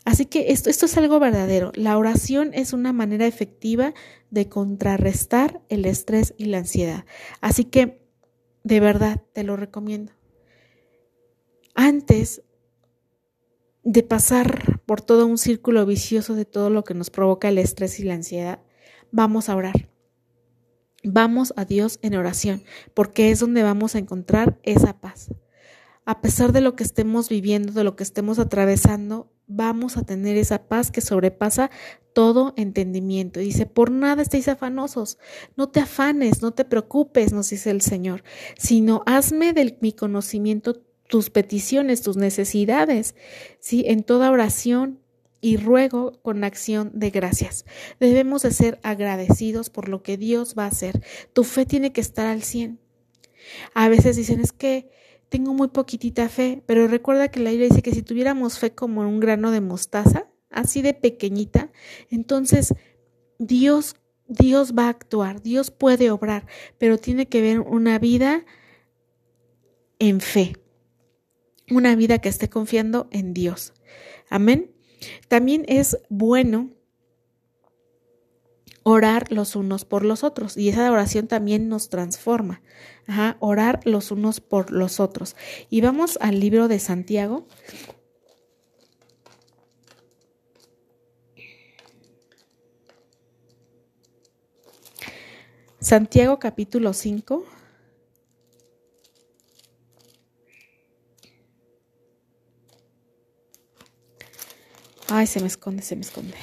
Así 0.04 0.26
que 0.26 0.52
esto, 0.52 0.70
esto 0.70 0.86
es 0.86 0.96
algo 0.96 1.18
verdadero. 1.18 1.72
La 1.74 1.98
oración 1.98 2.52
es 2.54 2.72
una 2.72 2.92
manera 2.92 3.26
efectiva 3.26 3.92
de 4.30 4.48
contrarrestar 4.48 5.60
el 5.68 5.84
estrés 5.84 6.32
y 6.38 6.46
la 6.46 6.58
ansiedad. 6.58 7.04
Así 7.40 7.64
que 7.64 8.06
de 8.66 8.80
verdad, 8.80 9.22
te 9.32 9.44
lo 9.44 9.56
recomiendo. 9.56 10.12
Antes 11.76 12.42
de 13.84 14.02
pasar 14.02 14.75
por 14.86 15.02
todo 15.02 15.26
un 15.26 15.36
círculo 15.36 15.84
vicioso 15.84 16.34
de 16.34 16.44
todo 16.44 16.70
lo 16.70 16.84
que 16.84 16.94
nos 16.94 17.10
provoca 17.10 17.48
el 17.48 17.58
estrés 17.58 18.00
y 18.00 18.04
la 18.04 18.14
ansiedad, 18.14 18.60
vamos 19.10 19.48
a 19.48 19.56
orar. 19.56 19.88
Vamos 21.02 21.52
a 21.56 21.64
Dios 21.64 21.98
en 22.02 22.14
oración, 22.14 22.62
porque 22.94 23.30
es 23.30 23.40
donde 23.40 23.62
vamos 23.62 23.94
a 23.94 23.98
encontrar 23.98 24.58
esa 24.62 25.00
paz. 25.00 25.30
A 26.04 26.20
pesar 26.20 26.52
de 26.52 26.60
lo 26.60 26.76
que 26.76 26.84
estemos 26.84 27.28
viviendo, 27.28 27.72
de 27.72 27.84
lo 27.84 27.96
que 27.96 28.04
estemos 28.04 28.38
atravesando, 28.38 29.32
vamos 29.46 29.96
a 29.96 30.04
tener 30.04 30.36
esa 30.36 30.68
paz 30.68 30.90
que 30.90 31.00
sobrepasa 31.00 31.70
todo 32.12 32.54
entendimiento. 32.56 33.40
Dice, 33.40 33.66
por 33.66 33.90
nada 33.90 34.22
estéis 34.22 34.48
afanosos, 34.48 35.18
no 35.56 35.68
te 35.68 35.80
afanes, 35.80 36.42
no 36.42 36.52
te 36.52 36.64
preocupes, 36.64 37.32
nos 37.32 37.50
dice 37.50 37.70
el 37.70 37.82
Señor, 37.82 38.22
sino 38.56 39.02
hazme 39.06 39.52
de 39.52 39.76
mi 39.80 39.92
conocimiento 39.92 40.82
tus 41.08 41.30
peticiones, 41.30 42.02
tus 42.02 42.16
necesidades, 42.16 43.14
¿sí? 43.60 43.84
En 43.86 44.02
toda 44.02 44.30
oración 44.30 45.00
y 45.40 45.56
ruego 45.56 46.20
con 46.22 46.44
acción 46.44 46.90
de 46.94 47.10
gracias. 47.10 47.64
Debemos 48.00 48.42
de 48.42 48.50
ser 48.50 48.80
agradecidos 48.82 49.70
por 49.70 49.88
lo 49.88 50.02
que 50.02 50.16
Dios 50.16 50.54
va 50.58 50.64
a 50.64 50.68
hacer. 50.68 51.02
Tu 51.32 51.44
fe 51.44 51.66
tiene 51.66 51.92
que 51.92 52.00
estar 52.00 52.26
al 52.26 52.42
100. 52.42 52.80
A 53.74 53.88
veces 53.88 54.16
dicen, 54.16 54.40
es 54.40 54.52
que 54.52 54.90
tengo 55.28 55.54
muy 55.54 55.68
poquitita 55.68 56.28
fe, 56.28 56.62
pero 56.66 56.88
recuerda 56.88 57.28
que 57.28 57.40
la 57.40 57.50
Biblia 57.50 57.68
dice 57.68 57.82
que 57.82 57.92
si 57.92 58.02
tuviéramos 58.02 58.58
fe 58.58 58.74
como 58.74 59.02
un 59.02 59.20
grano 59.20 59.50
de 59.50 59.60
mostaza, 59.60 60.28
así 60.50 60.82
de 60.82 60.94
pequeñita, 60.94 61.70
entonces 62.10 62.74
Dios 63.38 63.96
Dios 64.28 64.74
va 64.76 64.86
a 64.86 64.88
actuar, 64.88 65.42
Dios 65.42 65.70
puede 65.70 66.10
obrar, 66.10 66.46
pero 66.78 66.98
tiene 66.98 67.28
que 67.28 67.40
ver 67.40 67.60
una 67.60 67.98
vida 67.98 68.44
en 69.98 70.20
fe, 70.20 70.56
una 71.70 71.94
vida 71.96 72.18
que 72.18 72.28
esté 72.28 72.48
confiando 72.48 73.08
en 73.10 73.34
Dios. 73.34 73.72
Amén. 74.30 74.72
También 75.28 75.64
es 75.68 75.98
bueno 76.08 76.70
orar 78.88 79.32
los 79.32 79.56
unos 79.56 79.84
por 79.84 80.04
los 80.04 80.22
otros. 80.22 80.56
Y 80.56 80.68
esa 80.68 80.90
oración 80.92 81.26
también 81.26 81.68
nos 81.68 81.88
transforma. 81.88 82.62
Ajá, 83.08 83.36
orar 83.40 83.80
los 83.84 84.12
unos 84.12 84.40
por 84.40 84.70
los 84.70 85.00
otros. 85.00 85.34
Y 85.70 85.80
vamos 85.80 86.18
al 86.20 86.38
libro 86.38 86.68
de 86.68 86.78
Santiago. 86.78 87.46
Santiago 95.80 96.38
capítulo 96.38 96.92
5. 96.92 97.44
Ay, 105.08 105.26
se 105.26 105.40
me 105.40 105.46
esconde, 105.46 105.82
se 105.82 105.94
me 105.94 106.02
esconde. 106.02 106.34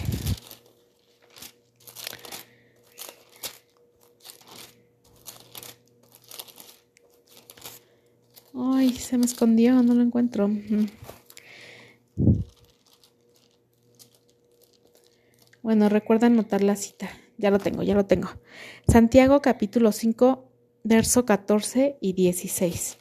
Ay, 8.55 8.93
se 8.93 9.17
me 9.17 9.25
escondió, 9.25 9.83
no 9.83 9.93
lo 9.93 10.01
encuentro. 10.01 10.49
Bueno, 15.61 15.89
recuerda 15.89 16.27
anotar 16.27 16.63
la 16.63 16.75
cita. 16.75 17.09
Ya 17.37 17.51
lo 17.51 17.59
tengo, 17.59 17.83
ya 17.83 17.95
lo 17.95 18.05
tengo. 18.05 18.29
Santiago 18.87 19.41
capítulo 19.41 19.91
5, 19.91 20.49
verso 20.83 21.25
14 21.25 21.97
y 21.99 22.13
16. 22.13 22.97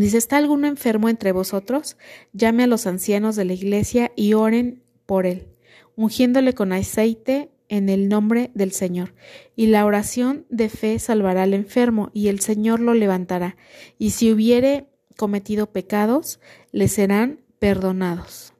Dice, 0.00 0.16
¿está 0.16 0.38
alguno 0.38 0.66
enfermo 0.66 1.08
entre 1.08 1.32
vosotros? 1.32 1.96
Llame 2.32 2.64
a 2.64 2.66
los 2.66 2.86
ancianos 2.86 3.36
de 3.36 3.44
la 3.44 3.52
iglesia 3.52 4.12
y 4.16 4.32
oren 4.34 4.82
por 5.06 5.26
él, 5.26 5.48
ungiéndole 5.96 6.54
con 6.54 6.72
aceite 6.72 7.50
en 7.68 7.88
el 7.88 8.08
nombre 8.08 8.50
del 8.54 8.72
Señor. 8.72 9.14
Y 9.54 9.66
la 9.66 9.84
oración 9.84 10.46
de 10.48 10.68
fe 10.68 10.98
salvará 10.98 11.42
al 11.42 11.54
enfermo, 11.54 12.10
y 12.12 12.28
el 12.28 12.40
Señor 12.40 12.80
lo 12.80 12.94
levantará. 12.94 13.56
Y 13.98 14.10
si 14.10 14.32
hubiere 14.32 14.88
cometido 15.16 15.72
pecados, 15.72 16.40
le 16.70 16.88
serán 16.88 17.40
perdonados. 17.58 18.52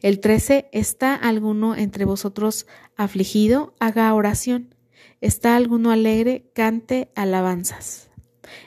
El 0.00 0.20
13. 0.20 0.68
¿Está 0.72 1.14
alguno 1.14 1.74
entre 1.74 2.04
vosotros 2.04 2.66
afligido? 2.96 3.74
Haga 3.80 4.12
oración. 4.14 4.74
¿Está 5.20 5.56
alguno 5.56 5.90
alegre? 5.90 6.50
Cante 6.54 7.10
alabanzas. 7.14 8.11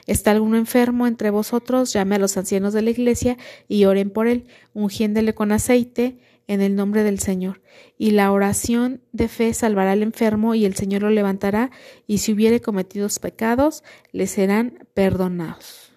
¿Está 0.06 0.30
alguno 0.30 0.56
enfermo 0.56 1.06
entre 1.06 1.30
vosotros? 1.30 1.92
Llame 1.92 2.16
a 2.16 2.18
los 2.18 2.36
ancianos 2.36 2.72
de 2.72 2.82
la 2.82 2.90
iglesia 2.90 3.36
y 3.68 3.84
oren 3.84 4.10
por 4.10 4.26
él, 4.26 4.46
ungiéndole 4.74 5.34
con 5.34 5.52
aceite 5.52 6.18
en 6.46 6.60
el 6.60 6.76
nombre 6.76 7.02
del 7.02 7.18
Señor. 7.18 7.62
Y 7.98 8.12
la 8.12 8.30
oración 8.32 9.00
de 9.12 9.28
fe 9.28 9.52
salvará 9.54 9.92
al 9.92 10.02
enfermo 10.02 10.54
y 10.54 10.64
el 10.64 10.74
Señor 10.74 11.02
lo 11.02 11.10
levantará, 11.10 11.70
y 12.06 12.18
si 12.18 12.32
hubiere 12.32 12.60
cometido 12.60 13.08
pecados, 13.20 13.82
le 14.12 14.26
serán 14.26 14.86
perdonados. 14.94 15.92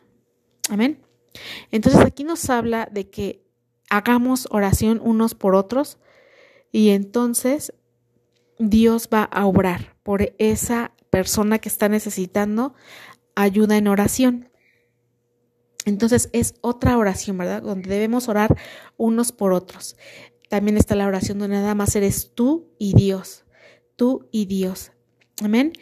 Amén. 0.69 0.99
Entonces 1.71 2.01
aquí 2.01 2.23
nos 2.23 2.49
habla 2.49 2.87
de 2.91 3.09
que 3.09 3.43
hagamos 3.89 4.47
oración 4.51 4.99
unos 5.03 5.35
por 5.35 5.55
otros 5.55 5.97
y 6.71 6.89
entonces 6.89 7.73
Dios 8.59 9.09
va 9.11 9.23
a 9.23 9.45
obrar 9.45 9.95
por 10.03 10.33
esa 10.37 10.91
persona 11.09 11.59
que 11.59 11.69
está 11.69 11.89
necesitando 11.89 12.75
ayuda 13.41 13.77
en 13.77 13.87
oración. 13.87 14.49
Entonces 15.85 16.29
es 16.33 16.55
otra 16.61 16.97
oración, 16.97 17.37
¿verdad? 17.37 17.61
Donde 17.61 17.89
debemos 17.89 18.27
orar 18.27 18.57
unos 18.97 19.31
por 19.31 19.53
otros. 19.53 19.95
También 20.49 20.77
está 20.77 20.95
la 20.95 21.07
oración 21.07 21.39
donde 21.39 21.55
nada 21.55 21.75
más 21.75 21.95
eres 21.95 22.31
tú 22.35 22.69
y 22.77 22.93
Dios. 22.93 23.45
Tú 23.95 24.27
y 24.31 24.45
Dios. 24.45 24.91
Amén. 25.41 25.73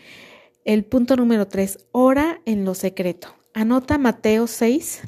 El 0.65 0.85
punto 0.85 1.15
número 1.15 1.47
tres, 1.47 1.85
ora 1.91 2.41
en 2.45 2.63
lo 2.65 2.75
secreto. 2.75 3.35
Anota 3.53 3.97
Mateo 3.97 4.47
6. 4.47 5.01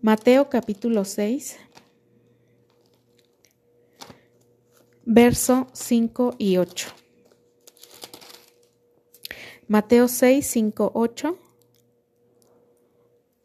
Mateo 0.00 0.48
capítulo 0.48 1.04
6. 1.04 1.58
verso 5.06 5.68
5 5.72 6.34
y 6.36 6.56
8. 6.56 7.05
Mateo 9.68 10.06
6, 10.06 10.46
5, 10.46 10.92
8. 10.94 11.38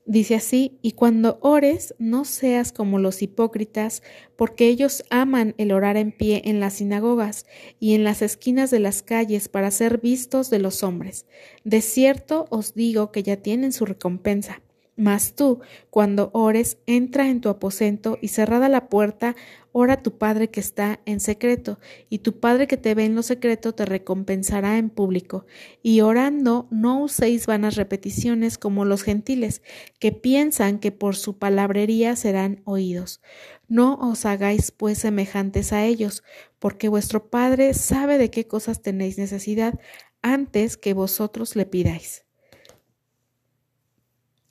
Dice 0.06 0.36
así, 0.36 0.78
y 0.84 0.92
cuando 0.92 1.40
ores, 1.42 1.96
no 1.98 2.26
seas 2.26 2.72
como 2.72 3.00
los 3.00 3.24
hipócritas, 3.24 4.04
porque 4.36 4.68
ellos 4.68 5.04
aman 5.10 5.56
el 5.58 5.72
orar 5.72 5.98
en 5.98 6.12
pie 6.12 6.44
en 6.46 6.60
las 6.60 6.74
sinagogas 6.74 7.48
y 7.80 7.96
en 7.96 8.04
las 8.04 8.22
esquinas 8.22 8.70
de 8.70 8.80
las 8.80 9.02
calles 9.02 9.50
para 9.50 9.72
ser 9.72 10.00
vistos 10.00 10.52
de 10.52 10.60
los 10.60 10.84
hombres. 10.84 11.26
De 11.64 11.82
cierto 11.82 12.46
os 12.52 12.76
digo 12.76 13.12
que 13.12 13.24
ya 13.24 13.38
tienen 13.38 13.72
su 13.72 13.86
recompensa. 13.86 14.62
Mas 15.02 15.34
tú, 15.34 15.62
cuando 15.90 16.30
ores, 16.32 16.78
entra 16.86 17.28
en 17.28 17.42
tu 17.42 17.50
aposento 17.50 18.20
y 18.22 18.28
cerrada 18.28 18.70
la 18.70 18.88
puerta, 18.88 19.36
ora 19.72 19.94
a 19.94 20.04
tu 20.04 20.20
Padre 20.20 20.52
que 20.52 20.60
está 20.60 21.00
en 21.08 21.20
secreto, 21.20 21.80
y 22.08 22.20
tu 22.20 22.40
Padre 22.40 22.68
que 22.68 22.78
te 22.78 22.94
ve 22.94 23.06
en 23.06 23.16
lo 23.16 23.24
secreto 23.24 23.74
te 23.74 23.86
recompensará 23.86 24.78
en 24.78 24.92
público. 24.92 25.48
Y 25.82 26.02
orando, 26.02 26.68
no 26.70 27.02
uséis 27.02 27.48
vanas 27.48 27.78
repeticiones 27.78 28.60
como 28.60 28.86
los 28.86 29.02
gentiles, 29.02 29.64
que 29.98 30.12
piensan 30.12 30.78
que 30.78 30.92
por 30.92 31.16
su 31.16 31.40
palabrería 31.40 32.16
serán 32.16 32.62
oídos. 32.66 33.22
No 33.68 33.96
os 33.96 34.28
hagáis 34.28 34.70
pues 34.70 35.00
semejantes 35.00 35.74
a 35.74 35.84
ellos, 35.84 36.24
porque 36.60 36.90
vuestro 36.90 37.32
Padre 37.32 37.74
sabe 37.74 38.20
de 38.20 38.30
qué 38.30 38.46
cosas 38.46 38.84
tenéis 38.84 39.18
necesidad 39.18 39.80
antes 40.22 40.78
que 40.78 40.94
vosotros 40.94 41.56
le 41.56 41.66
pidáis. 41.66 42.24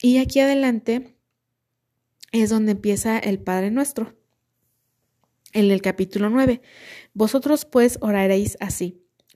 Y 0.01 0.17
aquí 0.17 0.39
adelante 0.39 1.15
es 2.31 2.49
donde 2.49 2.71
empieza 2.71 3.19
el 3.19 3.39
Padre 3.39 3.71
Nuestro. 3.71 4.15
En 5.53 5.69
el 5.69 5.81
capítulo 5.81 6.29
9. 6.29 6.61
Vosotros 7.13 7.65
pues 7.65 7.97
oraréis 8.01 8.57
así. 8.59 9.00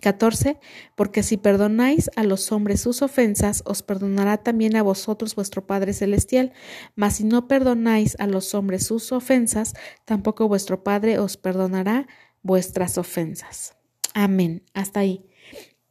14. 0.00 0.58
Porque 0.94 1.22
si 1.22 1.36
perdonáis 1.36 2.10
a 2.16 2.24
los 2.24 2.52
hombres 2.52 2.80
sus 2.80 3.02
ofensas, 3.02 3.62
os 3.66 3.82
perdonará 3.82 4.38
también 4.38 4.76
a 4.76 4.82
vosotros 4.82 5.34
vuestro 5.34 5.66
Padre 5.66 5.92
Celestial. 5.92 6.52
Mas 6.94 7.16
si 7.16 7.24
no 7.24 7.48
perdonáis 7.48 8.16
a 8.18 8.26
los 8.26 8.54
hombres 8.54 8.86
sus 8.86 9.12
ofensas, 9.12 9.74
tampoco 10.04 10.48
vuestro 10.48 10.82
Padre 10.84 11.18
os 11.18 11.36
perdonará 11.36 12.06
vuestras 12.42 12.98
ofensas. 12.98 13.76
Amén. 14.14 14.64
Hasta 14.74 15.00
ahí. 15.00 15.24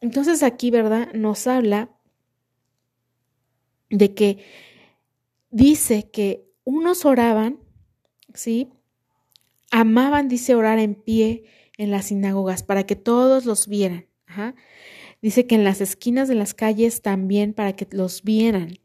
Entonces 0.02 0.44
aquí, 0.44 0.72
¿verdad? 0.72 1.12
Nos 1.14 1.48
habla 1.48 1.90
de 3.90 4.14
que 4.14 4.44
dice 5.50 6.10
que 6.12 6.46
unos 6.64 7.06
oraban, 7.06 7.60
¿sí? 8.34 8.74
Amaban, 9.72 10.28
dice, 10.28 10.56
orar 10.56 10.80
en 10.80 10.96
pie, 10.96 11.44
en 11.78 11.92
las 11.92 12.06
sinagogas 12.06 12.64
para 12.64 12.86
que 12.86 12.96
todos 12.96 13.46
los 13.46 13.68
vieran. 13.68 14.08
Dice 15.22 15.48
que 15.48 15.56
en 15.56 15.64
las 15.64 15.82
esquinas 15.82 16.28
de 16.28 16.36
las 16.36 16.54
calles 16.54 17.02
también 17.02 17.54
para 17.54 17.76
que 17.76 17.88
los 17.92 18.24
vieran. 18.24 18.80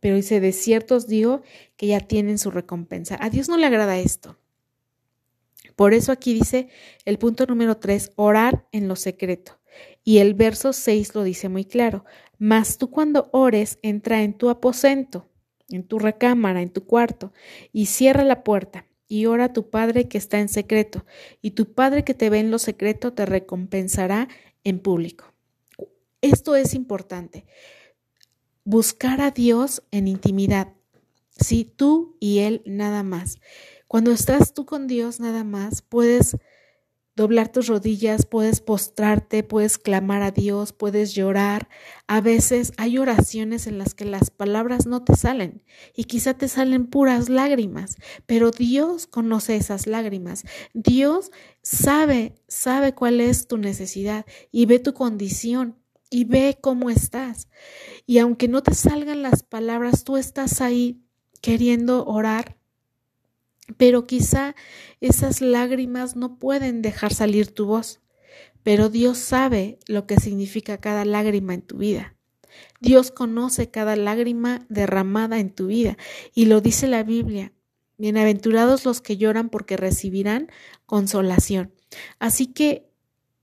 Pero 0.00 0.16
dice, 0.16 0.40
de 0.40 0.52
ciertos 0.52 1.06
digo 1.06 1.42
que 1.76 1.86
ya 1.88 2.00
tienen 2.00 2.38
su 2.38 2.50
recompensa. 2.50 3.18
A 3.20 3.30
Dios 3.30 3.48
no 3.48 3.56
le 3.56 3.66
agrada 3.66 3.98
esto. 3.98 4.38
Por 5.76 5.92
eso 5.92 6.12
aquí 6.12 6.34
dice 6.34 6.68
el 7.04 7.18
punto 7.18 7.46
número 7.46 7.76
tres, 7.78 8.12
orar 8.16 8.66
en 8.70 8.86
lo 8.86 8.96
secreto. 8.96 9.58
Y 10.04 10.18
el 10.18 10.34
verso 10.34 10.72
6 10.72 11.14
lo 11.14 11.24
dice 11.24 11.48
muy 11.48 11.64
claro. 11.64 12.04
Mas 12.38 12.78
tú 12.78 12.90
cuando 12.90 13.28
ores, 13.32 13.78
entra 13.82 14.22
en 14.22 14.34
tu 14.34 14.50
aposento, 14.50 15.28
en 15.68 15.84
tu 15.84 15.98
recámara, 15.98 16.62
en 16.62 16.70
tu 16.70 16.84
cuarto, 16.84 17.32
y 17.72 17.86
cierra 17.86 18.22
la 18.22 18.44
puerta 18.44 18.86
y 19.14 19.26
ora 19.26 19.44
a 19.44 19.52
tu 19.52 19.70
Padre 19.70 20.08
que 20.08 20.18
está 20.18 20.40
en 20.40 20.48
secreto, 20.48 21.06
y 21.40 21.52
tu 21.52 21.72
Padre 21.72 22.02
que 22.02 22.14
te 22.14 22.30
ve 22.30 22.40
en 22.40 22.50
lo 22.50 22.58
secreto 22.58 23.12
te 23.12 23.24
recompensará 23.24 24.28
en 24.64 24.80
público. 24.80 25.32
Esto 26.20 26.56
es 26.56 26.74
importante. 26.74 27.46
Buscar 28.64 29.20
a 29.20 29.30
Dios 29.30 29.84
en 29.92 30.08
intimidad. 30.08 30.72
Sí, 31.30 31.64
tú 31.64 32.16
y 32.18 32.40
Él 32.40 32.62
nada 32.66 33.04
más. 33.04 33.38
Cuando 33.86 34.10
estás 34.10 34.52
tú 34.52 34.66
con 34.66 34.88
Dios 34.88 35.20
nada 35.20 35.44
más, 35.44 35.80
puedes 35.82 36.36
doblar 37.16 37.50
tus 37.50 37.68
rodillas, 37.68 38.26
puedes 38.26 38.60
postrarte, 38.60 39.42
puedes 39.42 39.78
clamar 39.78 40.22
a 40.22 40.30
Dios, 40.30 40.72
puedes 40.72 41.14
llorar. 41.14 41.68
A 42.06 42.20
veces 42.20 42.72
hay 42.76 42.98
oraciones 42.98 43.66
en 43.66 43.78
las 43.78 43.94
que 43.94 44.04
las 44.04 44.30
palabras 44.30 44.86
no 44.86 45.04
te 45.04 45.14
salen 45.14 45.62
y 45.94 46.04
quizá 46.04 46.34
te 46.34 46.48
salen 46.48 46.86
puras 46.86 47.28
lágrimas, 47.28 47.96
pero 48.26 48.50
Dios 48.50 49.06
conoce 49.06 49.56
esas 49.56 49.86
lágrimas. 49.86 50.44
Dios 50.72 51.30
sabe, 51.62 52.34
sabe 52.48 52.94
cuál 52.94 53.20
es 53.20 53.46
tu 53.46 53.58
necesidad 53.58 54.26
y 54.50 54.66
ve 54.66 54.80
tu 54.80 54.92
condición 54.92 55.78
y 56.10 56.24
ve 56.24 56.58
cómo 56.60 56.90
estás. 56.90 57.48
Y 58.06 58.18
aunque 58.18 58.48
no 58.48 58.62
te 58.62 58.74
salgan 58.74 59.22
las 59.22 59.42
palabras, 59.42 60.04
tú 60.04 60.16
estás 60.16 60.60
ahí 60.60 61.00
queriendo 61.40 62.06
orar 62.06 62.56
pero 63.76 64.06
quizá 64.06 64.54
esas 65.00 65.40
lágrimas 65.40 66.16
no 66.16 66.38
pueden 66.38 66.82
dejar 66.82 67.14
salir 67.14 67.52
tu 67.52 67.66
voz, 67.66 68.00
pero 68.62 68.88
Dios 68.88 69.18
sabe 69.18 69.78
lo 69.86 70.06
que 70.06 70.18
significa 70.20 70.78
cada 70.78 71.04
lágrima 71.04 71.54
en 71.54 71.62
tu 71.62 71.78
vida. 71.78 72.14
Dios 72.80 73.10
conoce 73.10 73.70
cada 73.70 73.96
lágrima 73.96 74.66
derramada 74.68 75.40
en 75.40 75.50
tu 75.50 75.66
vida 75.66 75.96
y 76.34 76.46
lo 76.46 76.60
dice 76.60 76.86
la 76.86 77.02
Biblia. 77.02 77.52
Bienaventurados 77.96 78.84
los 78.84 79.00
que 79.00 79.16
lloran 79.16 79.48
porque 79.48 79.76
recibirán 79.76 80.50
consolación. 80.86 81.72
Así 82.18 82.48
que 82.48 82.88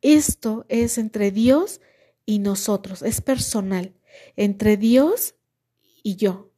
esto 0.02 0.66
es 0.70 0.98
entre 0.98 1.32
Dios 1.32 1.82
y 2.26 2.40
nosotros, 2.40 3.02
es 3.02 3.22
personal, 3.22 3.94
entre 4.36 4.78
Dios 4.78 5.36
y 6.04 6.16
yo, 6.16 6.52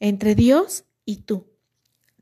entre 0.00 0.34
Dios 0.34 0.84
y 1.04 1.18
tú. 1.18 1.53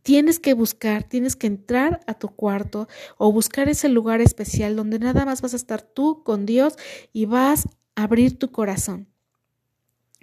Tienes 0.02 0.40
que 0.40 0.54
buscar, 0.54 1.04
tienes 1.04 1.36
que 1.36 1.46
entrar 1.46 2.00
a 2.06 2.14
tu 2.14 2.28
cuarto 2.28 2.88
o 3.18 3.32
buscar 3.32 3.68
ese 3.68 3.88
lugar 3.88 4.20
especial 4.20 4.74
donde 4.76 4.98
nada 4.98 5.24
más 5.24 5.42
vas 5.42 5.52
a 5.52 5.56
estar 5.56 5.82
tú 5.82 6.22
con 6.24 6.44
Dios 6.44 6.76
y 7.12 7.26
vas 7.26 7.66
a 7.94 8.02
abrir 8.02 8.38
tu 8.38 8.50
corazón. 8.50 9.08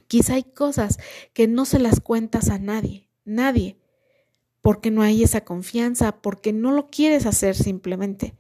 Quizá 0.08 0.34
hay 0.34 0.44
cosas 0.44 0.98
que 1.34 1.48
no 1.48 1.66
se 1.66 1.80
las 1.80 2.00
cuentas 2.02 2.50
a 2.50 2.60
nadie, 2.60 3.08
nadie 3.26 3.79
porque 4.62 4.92
no 4.92 5.02
hay 5.02 5.24
esa 5.24 5.42
confianza, 5.42 6.22
porque 6.22 6.52
no 6.52 6.72
lo 6.72 6.90
quieres 6.90 7.26
hacer 7.26 7.56
simplemente. 7.56 8.36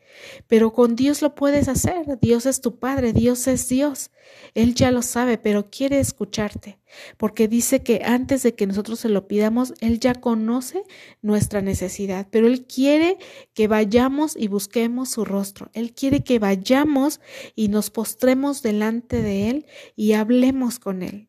Pero 0.47 0.73
con 0.73 0.95
Dios 0.95 1.21
lo 1.21 1.33
puedes 1.33 1.67
hacer. 1.67 2.19
Dios 2.19 2.45
es 2.45 2.61
tu 2.61 2.77
Padre, 2.77 3.13
Dios 3.13 3.47
es 3.47 3.69
Dios. 3.69 4.11
Él 4.53 4.75
ya 4.75 4.91
lo 4.91 5.01
sabe, 5.01 5.37
pero 5.37 5.69
quiere 5.69 5.99
escucharte, 5.99 6.79
porque 7.17 7.47
dice 7.47 7.83
que 7.83 8.01
antes 8.03 8.43
de 8.43 8.53
que 8.53 8.67
nosotros 8.67 8.99
se 8.99 9.09
lo 9.09 9.27
pidamos, 9.27 9.73
Él 9.79 9.99
ya 9.99 10.13
conoce 10.15 10.83
nuestra 11.21 11.61
necesidad, 11.61 12.27
pero 12.29 12.47
Él 12.47 12.65
quiere 12.65 13.17
que 13.53 13.67
vayamos 13.67 14.35
y 14.35 14.47
busquemos 14.47 15.09
su 15.09 15.25
rostro. 15.25 15.69
Él 15.73 15.93
quiere 15.93 16.23
que 16.23 16.39
vayamos 16.39 17.21
y 17.55 17.69
nos 17.69 17.89
postremos 17.89 18.61
delante 18.61 19.21
de 19.21 19.49
Él 19.49 19.65
y 19.95 20.13
hablemos 20.13 20.79
con 20.79 21.01
Él. 21.01 21.27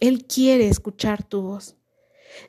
Él 0.00 0.26
quiere 0.26 0.68
escuchar 0.68 1.24
tu 1.24 1.42
voz. 1.42 1.76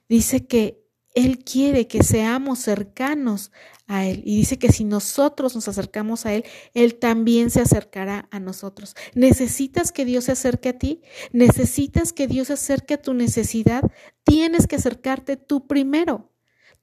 Dice 0.08 0.46
que 0.46 0.79
él 1.16 1.44
quiere 1.44 1.88
que 1.88 2.04
seamos 2.04 2.60
cercanos 2.60 3.52
a 3.88 4.06
Él 4.06 4.22
y 4.24 4.38
dice 4.38 4.60
que 4.60 4.72
si 4.72 4.84
nosotros 4.84 5.56
nos 5.56 5.68
acercamos 5.68 6.26
a 6.26 6.34
Él, 6.34 6.46
Él 6.74 6.96
también 6.96 7.50
se 7.50 7.62
acercará 7.62 8.28
a 8.32 8.40
nosotros. 8.40 8.96
¿Necesitas 9.16 9.92
que 9.92 10.06
Dios 10.06 10.26
se 10.26 10.34
acerque 10.34 10.70
a 10.70 10.78
ti? 10.78 11.02
¿Necesitas 11.32 12.14
que 12.14 12.28
Dios 12.28 12.48
se 12.48 12.54
acerque 12.54 12.94
a 12.94 13.02
tu 13.02 13.14
necesidad? 13.14 13.84
Tienes 14.24 14.68
que 14.68 14.76
acercarte 14.76 15.38
tú 15.38 15.66
primero. 15.68 16.32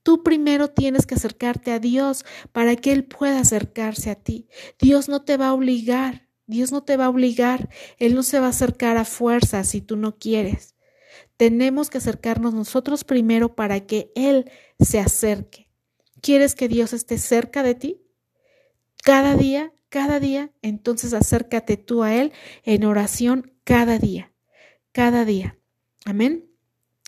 Tú 0.03 0.23
primero 0.23 0.69
tienes 0.71 1.07
que 1.07 1.15
acercarte 1.15 1.73
a 1.73 1.79
Dios 1.79 2.25
para 2.53 2.77
que 2.77 2.93
Él 2.93 3.05
pueda 3.05 3.41
acercarse 3.41 4.11
a 4.11 4.17
ti. 4.17 4.49
Dios 4.81 5.09
no 5.09 5.23
te 5.23 5.37
va 5.37 5.49
a 5.49 5.55
obligar, 5.55 6.29
Dios 6.47 6.71
no 6.71 6.83
te 6.83 6.97
va 6.97 7.07
a 7.07 7.09
obligar, 7.09 7.71
Él 7.99 8.15
no 8.15 8.23
se 8.23 8.39
va 8.39 8.47
a 8.47 8.51
acercar 8.51 8.97
a 8.99 9.05
fuerza 9.05 9.65
si 9.65 9.81
tú 9.81 9.97
no 9.97 10.17
quieres. 10.19 10.76
Tenemos 11.37 11.91
que 11.91 11.99
acercarnos 11.99 12.55
nosotros 12.55 13.05
primero 13.05 13.55
para 13.55 13.81
que 13.81 14.13
Él 14.15 14.51
se 14.79 14.99
acerque. 14.99 15.69
¿Quieres 16.21 16.55
que 16.55 16.69
Dios 16.69 16.93
esté 16.93 17.19
cerca 17.19 17.63
de 17.63 17.75
ti? 17.75 18.03
Cada 19.03 19.37
día, 19.37 19.73
cada 19.89 20.19
día, 20.19 20.53
entonces 20.63 21.13
acércate 21.13 21.77
tú 21.77 22.03
a 22.03 22.15
Él 22.15 22.33
en 22.65 22.85
oración 22.85 23.53
cada 23.65 23.99
día, 23.99 24.33
cada 24.93 25.25
día. 25.25 25.59
Amén. 26.05 26.51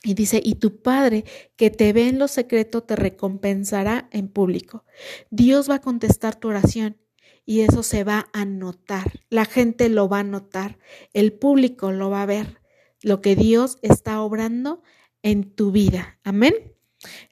Y 0.05 0.15
dice, 0.15 0.41
y 0.43 0.55
tu 0.57 0.81
Padre 0.81 1.25
que 1.57 1.71
te 1.71 1.93
ve 1.93 2.09
en 2.09 2.19
lo 2.19 2.29
secreto 2.29 2.83
te 2.83 2.95
recompensará 2.95 4.09
en 4.13 4.29
público. 4.29 4.85
Dios 5.31 5.69
va 5.69 5.77
a 5.77 5.81
contestar 5.81 6.37
tu 6.37 6.49
oración 6.49 6.99
y 7.45 7.61
eso 7.61 7.83
se 7.83 8.05
va 8.05 8.29
a 8.33 8.45
notar. 8.45 9.21
La 9.31 9.45
gente 9.45 9.89
lo 9.89 10.09
va 10.09 10.21
a 10.21 10.25
notar, 10.25 10.79
el 11.15 11.33
público 11.33 11.91
lo 11.93 12.11
va 12.11 12.23
a 12.23 12.27
ver, 12.27 12.61
lo 13.03 13.21
que 13.21 13.37
Dios 13.37 13.79
está 13.83 14.21
obrando 14.23 14.83
en 15.23 15.45
tu 15.45 15.73
vida. 15.73 16.19
Amén. 16.25 16.55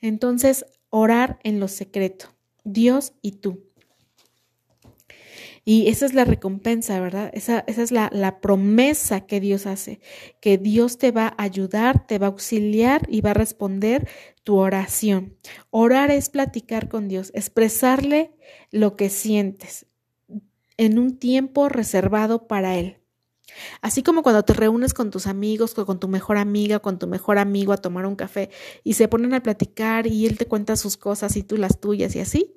Entonces, 0.00 0.66
orar 0.90 1.38
en 1.42 1.60
lo 1.60 1.68
secreto, 1.68 2.34
Dios 2.64 3.12
y 3.22 3.32
tú. 3.32 3.66
Y 5.68 5.88
esa 5.88 6.06
es 6.06 6.14
la 6.14 6.24
recompensa, 6.24 7.00
¿verdad? 7.00 7.28
Esa, 7.34 7.64
es 7.66 7.90
la, 7.90 8.08
la, 8.12 8.40
promesa 8.40 9.26
que 9.26 9.40
Dios 9.40 9.66
hace, 9.66 9.98
que 10.40 10.58
Dios 10.58 10.96
te 10.96 11.10
va 11.10 11.34
a 11.36 11.42
ayudar, 11.42 12.06
te 12.06 12.18
va 12.18 12.28
a 12.28 12.30
auxiliar 12.30 13.02
y 13.10 13.20
va 13.20 13.32
a 13.32 13.34
responder 13.34 14.08
tu 14.44 14.58
oración. 14.58 15.36
Orar 15.70 16.12
es 16.12 16.28
platicar 16.28 16.88
con 16.88 17.08
Dios, 17.08 17.32
expresarle 17.34 18.30
lo 18.70 18.94
que 18.94 19.08
sientes 19.08 19.86
en 20.76 21.00
un 21.00 21.18
tiempo 21.18 21.68
reservado 21.68 22.46
para 22.46 22.76
Él. 22.76 22.98
Así 23.80 24.02
como 24.02 24.22
cuando 24.22 24.44
te 24.44 24.52
reúnes 24.52 24.94
con 24.94 25.10
tus 25.10 25.26
amigos, 25.26 25.74
con 25.74 26.00
tu 26.00 26.08
mejor 26.08 26.36
amiga, 26.38 26.80
con 26.80 26.98
tu 26.98 27.06
mejor 27.06 27.38
amigo 27.38 27.72
a 27.72 27.76
tomar 27.76 28.06
un 28.06 28.16
café 28.16 28.50
y 28.84 28.94
se 28.94 29.08
ponen 29.08 29.34
a 29.34 29.42
platicar 29.42 30.06
y 30.06 30.26
él 30.26 30.38
te 30.38 30.46
cuenta 30.46 30.76
sus 30.76 30.96
cosas 30.96 31.36
y 31.36 31.42
tú 31.42 31.56
las 31.56 31.80
tuyas 31.80 32.16
y 32.16 32.20
así, 32.20 32.54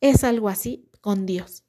es 0.00 0.24
algo 0.24 0.48
así 0.48 0.88
con 1.00 1.26
Dios. 1.26 1.64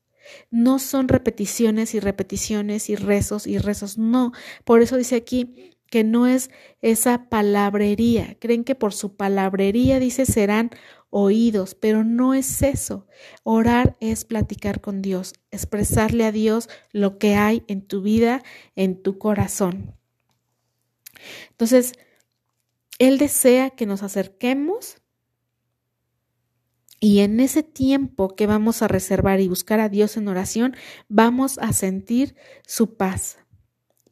No 0.50 0.80
son 0.80 1.08
repeticiones 1.08 1.94
y 1.96 2.00
repeticiones 2.00 2.90
y 2.90 2.96
rezos 2.96 3.48
y 3.48 3.58
rezos, 3.58 3.98
no. 3.98 4.32
Por 4.64 4.82
eso 4.82 4.98
dice 4.98 5.16
aquí 5.16 5.74
que 5.92 6.04
no 6.06 6.26
es 6.26 6.50
esa 6.82 7.30
palabrería. 7.30 8.38
Creen 8.40 8.64
que 8.64 8.74
por 8.74 8.94
su 8.94 9.16
palabrería, 9.16 10.00
dice, 10.00 10.26
serán 10.26 10.72
oídos, 11.12 11.76
pero 11.76 12.04
no 12.06 12.34
es 12.34 12.64
eso. 12.64 13.06
Orar 13.44 13.98
es 14.00 14.24
platicar 14.24 14.80
con 14.80 15.02
Dios, 15.02 15.34
expresarle 15.52 16.26
a 16.26 16.32
Dios 16.32 16.70
lo 16.94 17.20
que 17.20 17.36
hay 17.36 17.64
en 17.68 17.82
tu 17.82 18.02
vida, 18.02 18.42
en 18.76 19.04
tu 19.04 19.20
corazón. 19.20 19.94
Entonces, 21.50 21.92
Él 22.98 23.18
desea 23.18 23.72
que 23.72 23.86
nos 23.86 24.02
acerquemos 24.02 24.96
y 27.02 27.20
en 27.20 27.42
ese 27.42 27.64
tiempo 27.64 28.36
que 28.36 28.48
vamos 28.48 28.82
a 28.82 28.88
reservar 28.88 29.42
y 29.42 29.50
buscar 29.50 29.82
a 29.82 29.90
Dios 29.90 30.16
en 30.16 30.30
oración, 30.30 30.76
vamos 31.10 31.58
a 31.58 31.74
sentir 31.74 32.36
su 32.66 32.96
paz. 32.96 33.41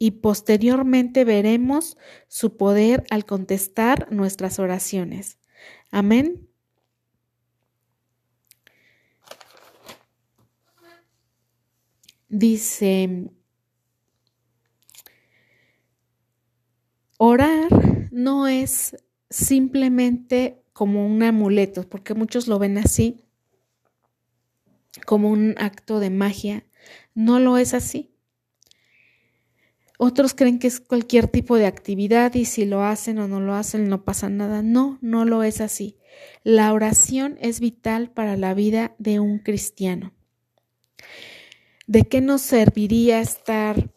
Y 0.02 0.12
posteriormente 0.12 1.26
veremos 1.26 1.98
su 2.26 2.56
poder 2.56 3.04
al 3.10 3.26
contestar 3.26 4.10
nuestras 4.10 4.58
oraciones. 4.58 5.38
Amén. 5.90 6.48
Dice, 12.30 13.30
orar 17.18 17.68
no 18.10 18.48
es 18.48 18.96
simplemente 19.28 20.62
como 20.72 21.06
un 21.06 21.22
amuleto, 21.22 21.86
porque 21.86 22.14
muchos 22.14 22.48
lo 22.48 22.58
ven 22.58 22.78
así, 22.78 23.22
como 25.04 25.28
un 25.28 25.56
acto 25.58 26.00
de 26.00 26.08
magia. 26.08 26.64
No 27.14 27.38
lo 27.38 27.58
es 27.58 27.74
así. 27.74 28.14
Otros 30.02 30.32
creen 30.32 30.58
que 30.58 30.66
es 30.66 30.80
cualquier 30.80 31.28
tipo 31.28 31.56
de 31.56 31.66
actividad 31.66 32.32
y 32.32 32.46
si 32.46 32.64
lo 32.64 32.82
hacen 32.82 33.18
o 33.18 33.28
no 33.28 33.38
lo 33.38 33.52
hacen 33.52 33.90
no 33.90 34.02
pasa 34.02 34.30
nada. 34.30 34.62
No, 34.62 34.96
no 35.02 35.26
lo 35.26 35.42
es 35.42 35.60
así. 35.60 35.98
La 36.42 36.72
oración 36.72 37.36
es 37.42 37.60
vital 37.60 38.10
para 38.10 38.38
la 38.38 38.54
vida 38.54 38.94
de 38.96 39.20
un 39.20 39.40
cristiano. 39.40 40.14
¿De 41.86 42.04
qué 42.04 42.22
nos 42.22 42.40
serviría 42.40 43.20
estar 43.20 43.90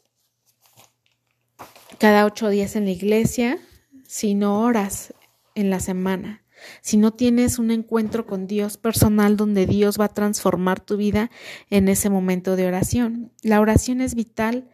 cada 2.00 2.26
ocho 2.26 2.50
días 2.50 2.76
en 2.76 2.84
la 2.84 2.92
iglesia 2.92 3.58
si 4.06 4.36
no 4.36 4.60
oras 4.60 5.14
en 5.56 5.70
la 5.70 5.80
semana? 5.80 6.44
si 6.82 6.98
no 6.98 7.12
tienes 7.12 7.60
un 7.60 7.72
encuentro 7.72 8.26
con 8.26 8.48
Dios 8.48 8.78
personal 8.78 9.38
donde 9.38 9.66
Dios 9.66 10.00
va 10.00 10.06
a 10.06 10.14
transformar 10.14 10.80
tu 10.80 10.98
vida 10.98 11.30
en 11.70 11.88
ese 11.90 12.10
momento 12.10 12.56
de 12.56 12.68
oración. 12.68 13.32
La 13.42 13.60
oración 13.60 14.02
es 14.02 14.16
vital 14.16 14.70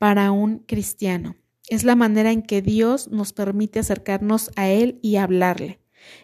para 0.00 0.32
un 0.32 0.60
cristiano. 0.60 1.36
Es 1.68 1.84
la 1.84 1.94
manera 1.94 2.32
en 2.32 2.40
que 2.40 2.62
Dios 2.62 3.08
nos 3.08 3.34
permite 3.34 3.80
acercarnos 3.80 4.50
a 4.56 4.70
Él 4.70 4.98
y 5.02 5.16
hablarle. 5.16 5.78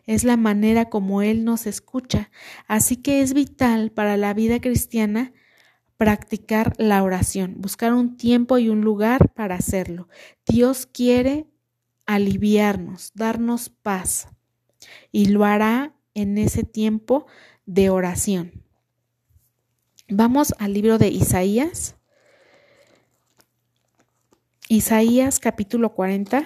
Es 0.06 0.24
la 0.24 0.38
manera 0.38 0.88
como 0.88 1.20
Él 1.20 1.44
nos 1.44 1.66
escucha. 1.66 2.30
Así 2.68 2.96
que 2.96 3.20
es 3.20 3.34
vital 3.34 3.92
para 3.92 4.16
la 4.16 4.32
vida 4.32 4.62
cristiana 4.62 5.34
practicar 5.98 6.72
la 6.78 7.02
oración, 7.02 7.56
buscar 7.58 7.92
un 7.92 8.16
tiempo 8.16 8.56
y 8.56 8.70
un 8.70 8.80
lugar 8.80 9.34
para 9.34 9.56
hacerlo. 9.56 10.08
Dios 10.48 10.86
quiere 10.86 11.46
aliviarnos, 12.06 13.12
darnos 13.14 13.68
paz 13.68 14.28
y 15.12 15.26
lo 15.26 15.44
hará 15.44 15.94
en 16.14 16.38
ese 16.38 16.62
tiempo 16.62 17.26
de 17.66 17.90
oración. 17.90 18.64
Vamos 20.08 20.54
al 20.58 20.72
libro 20.72 20.96
de 20.96 21.08
Isaías. 21.08 21.95
Isaías 24.68 25.38
capítulo 25.38 25.94
40. 25.94 26.44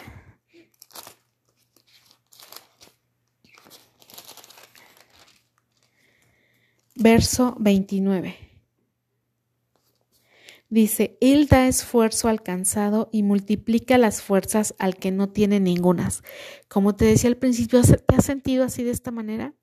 Verso 6.96 7.56
29. 7.59 8.37
Dice, 10.68 11.16
Él 11.22 11.48
da 11.48 11.66
esfuerzo 11.66 12.28
al 12.28 12.42
cansado 12.42 13.09
y 13.11 13.22
multiplica 13.22 13.96
las 13.96 14.20
fuerzas 14.20 14.74
al 14.78 14.96
que 14.96 15.11
no 15.11 15.30
tiene 15.30 15.59
ningunas. 15.59 16.22
Como 16.68 16.94
te 16.94 17.06
decía 17.06 17.30
al 17.30 17.38
principio, 17.38 17.80
¿te 17.83 18.14
has 18.14 18.24
sentido 18.26 18.64
así 18.64 18.85
de 18.85 18.90
esta 18.90 19.11
manera? 19.11 19.54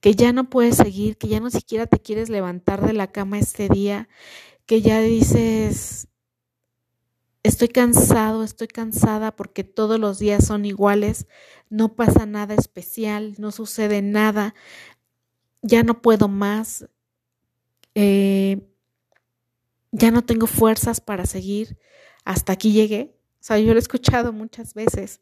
Que 0.00 0.16
ya 0.16 0.32
no 0.32 0.50
puedes 0.50 0.76
seguir, 0.76 1.16
que 1.16 1.28
ya 1.28 1.38
no 1.38 1.50
siquiera 1.50 1.86
te 1.86 2.00
quieres 2.00 2.30
levantar 2.30 2.84
de 2.84 2.94
la 2.94 3.06
cama 3.06 3.38
este 3.38 3.68
día, 3.68 4.08
que 4.66 4.82
ya 4.82 5.00
dices, 5.00 6.08
estoy 7.42 7.68
cansado, 7.68 8.44
estoy 8.44 8.68
cansada 8.68 9.34
porque 9.34 9.64
todos 9.64 9.98
los 9.98 10.18
días 10.18 10.46
son 10.46 10.64
iguales, 10.64 11.26
no 11.70 11.94
pasa 11.94 12.26
nada 12.26 12.54
especial, 12.54 13.34
no 13.38 13.50
sucede 13.50 14.02
nada, 14.02 14.54
ya 15.62 15.82
no 15.82 16.02
puedo 16.02 16.28
más. 16.28 16.86
Eh, 17.94 18.60
ya 19.92 20.10
no 20.10 20.24
tengo 20.24 20.46
fuerzas 20.46 21.00
para 21.00 21.26
seguir, 21.26 21.78
hasta 22.24 22.54
aquí 22.54 22.72
llegué. 22.72 23.14
O 23.40 23.44
sea, 23.44 23.58
yo 23.58 23.72
lo 23.72 23.78
he 23.78 23.78
escuchado 23.78 24.32
muchas 24.32 24.72
veces, 24.72 25.20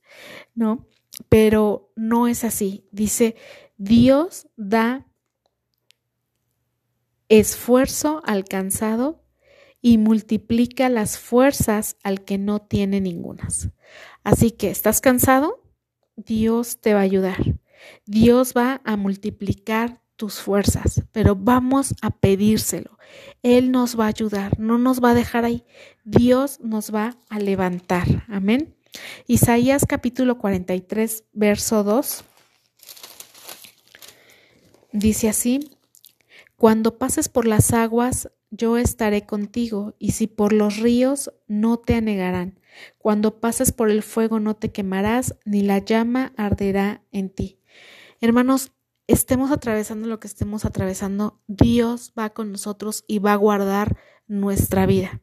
¿no? 0.54 0.86
Pero 1.28 1.92
no 1.96 2.28
es 2.28 2.44
así. 2.44 2.86
Dice, 2.92 3.34
Dios 3.78 4.46
da 4.56 5.06
esfuerzo 7.28 8.22
alcanzado 8.24 9.19
y 9.82 9.98
multiplica 9.98 10.88
las 10.88 11.18
fuerzas 11.18 11.96
al 12.02 12.24
que 12.24 12.38
no 12.38 12.60
tiene 12.60 13.00
ningunas. 13.00 13.70
Así 14.24 14.50
que, 14.50 14.70
¿estás 14.70 15.00
cansado? 15.00 15.62
Dios 16.16 16.80
te 16.80 16.94
va 16.94 17.00
a 17.00 17.04
ayudar. 17.04 17.60
Dios 18.04 18.52
va 18.56 18.80
a 18.84 18.96
multiplicar 18.96 20.02
tus 20.16 20.40
fuerzas, 20.40 21.02
pero 21.12 21.34
vamos 21.34 21.94
a 22.02 22.10
pedírselo. 22.10 22.98
Él 23.42 23.70
nos 23.70 23.98
va 23.98 24.04
a 24.04 24.08
ayudar, 24.08 24.58
no 24.60 24.76
nos 24.76 25.02
va 25.02 25.12
a 25.12 25.14
dejar 25.14 25.46
ahí. 25.46 25.64
Dios 26.04 26.60
nos 26.60 26.94
va 26.94 27.16
a 27.30 27.38
levantar. 27.38 28.26
Amén. 28.28 28.76
Isaías 29.26 29.86
capítulo 29.86 30.36
43, 30.36 31.24
verso 31.32 31.84
2. 31.84 32.24
Dice 34.92 35.28
así, 35.28 35.70
cuando 36.56 36.98
pases 36.98 37.28
por 37.30 37.46
las 37.46 37.72
aguas, 37.72 38.30
yo 38.50 38.76
estaré 38.76 39.26
contigo, 39.26 39.94
y 39.98 40.12
si 40.12 40.26
por 40.26 40.52
los 40.52 40.78
ríos, 40.78 41.32
no 41.46 41.78
te 41.78 41.94
anegarán. 41.94 42.58
Cuando 42.98 43.40
pases 43.40 43.72
por 43.72 43.90
el 43.90 44.02
fuego, 44.02 44.40
no 44.40 44.54
te 44.56 44.72
quemarás, 44.72 45.36
ni 45.44 45.62
la 45.62 45.78
llama 45.78 46.32
arderá 46.36 47.02
en 47.12 47.30
ti. 47.30 47.58
Hermanos, 48.20 48.72
estemos 49.06 49.50
atravesando 49.50 50.08
lo 50.08 50.20
que 50.20 50.28
estemos 50.28 50.64
atravesando, 50.64 51.40
Dios 51.46 52.12
va 52.18 52.30
con 52.30 52.52
nosotros 52.52 53.04
y 53.06 53.18
va 53.18 53.32
a 53.32 53.36
guardar 53.36 53.96
nuestra 54.26 54.86
vida. 54.86 55.22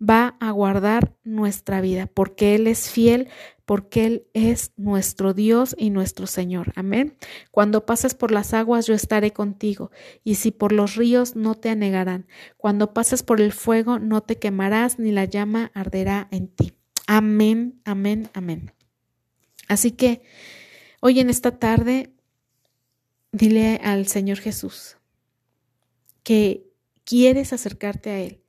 Va 0.00 0.36
a 0.40 0.50
guardar 0.50 1.14
nuestra 1.24 1.80
vida 1.80 2.06
porque 2.06 2.54
Él 2.54 2.66
es 2.66 2.90
fiel, 2.90 3.28
porque 3.64 4.06
Él 4.06 4.26
es 4.34 4.72
nuestro 4.76 5.34
Dios 5.34 5.74
y 5.78 5.90
nuestro 5.90 6.26
Señor. 6.26 6.72
Amén. 6.76 7.16
Cuando 7.50 7.86
pases 7.86 8.14
por 8.14 8.30
las 8.30 8.54
aguas, 8.54 8.86
yo 8.86 8.94
estaré 8.94 9.32
contigo, 9.32 9.90
y 10.22 10.36
si 10.36 10.50
por 10.50 10.72
los 10.72 10.96
ríos, 10.96 11.34
no 11.34 11.54
te 11.54 11.70
anegarán. 11.70 12.26
Cuando 12.56 12.92
pases 12.94 13.22
por 13.22 13.40
el 13.40 13.52
fuego, 13.52 13.98
no 13.98 14.22
te 14.22 14.36
quemarás, 14.36 14.98
ni 14.98 15.12
la 15.12 15.24
llama 15.24 15.70
arderá 15.74 16.28
en 16.30 16.48
ti. 16.48 16.74
Amén, 17.06 17.80
amén, 17.84 18.28
amén. 18.34 18.72
Así 19.68 19.92
que 19.92 20.22
hoy 21.00 21.20
en 21.20 21.30
esta 21.30 21.58
tarde, 21.58 22.12
dile 23.32 23.80
al 23.82 24.06
Señor 24.06 24.38
Jesús 24.38 24.96
que 26.22 26.66
quieres 27.04 27.52
acercarte 27.52 28.10
a 28.10 28.18
Él, 28.18 28.42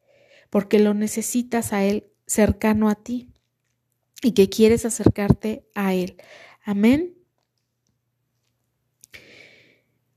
porque 0.50 0.80
lo 0.80 0.94
necesitas 0.94 1.74
a 1.74 1.84
Él 1.84 2.12
cercano 2.26 2.90
a 2.90 2.96
ti 2.96 3.30
y 4.22 4.32
que 4.34 4.50
quieres 4.50 4.86
acercarte 4.86 5.66
a 5.76 5.94
Él. 5.94 6.18
Amén. 6.64 7.16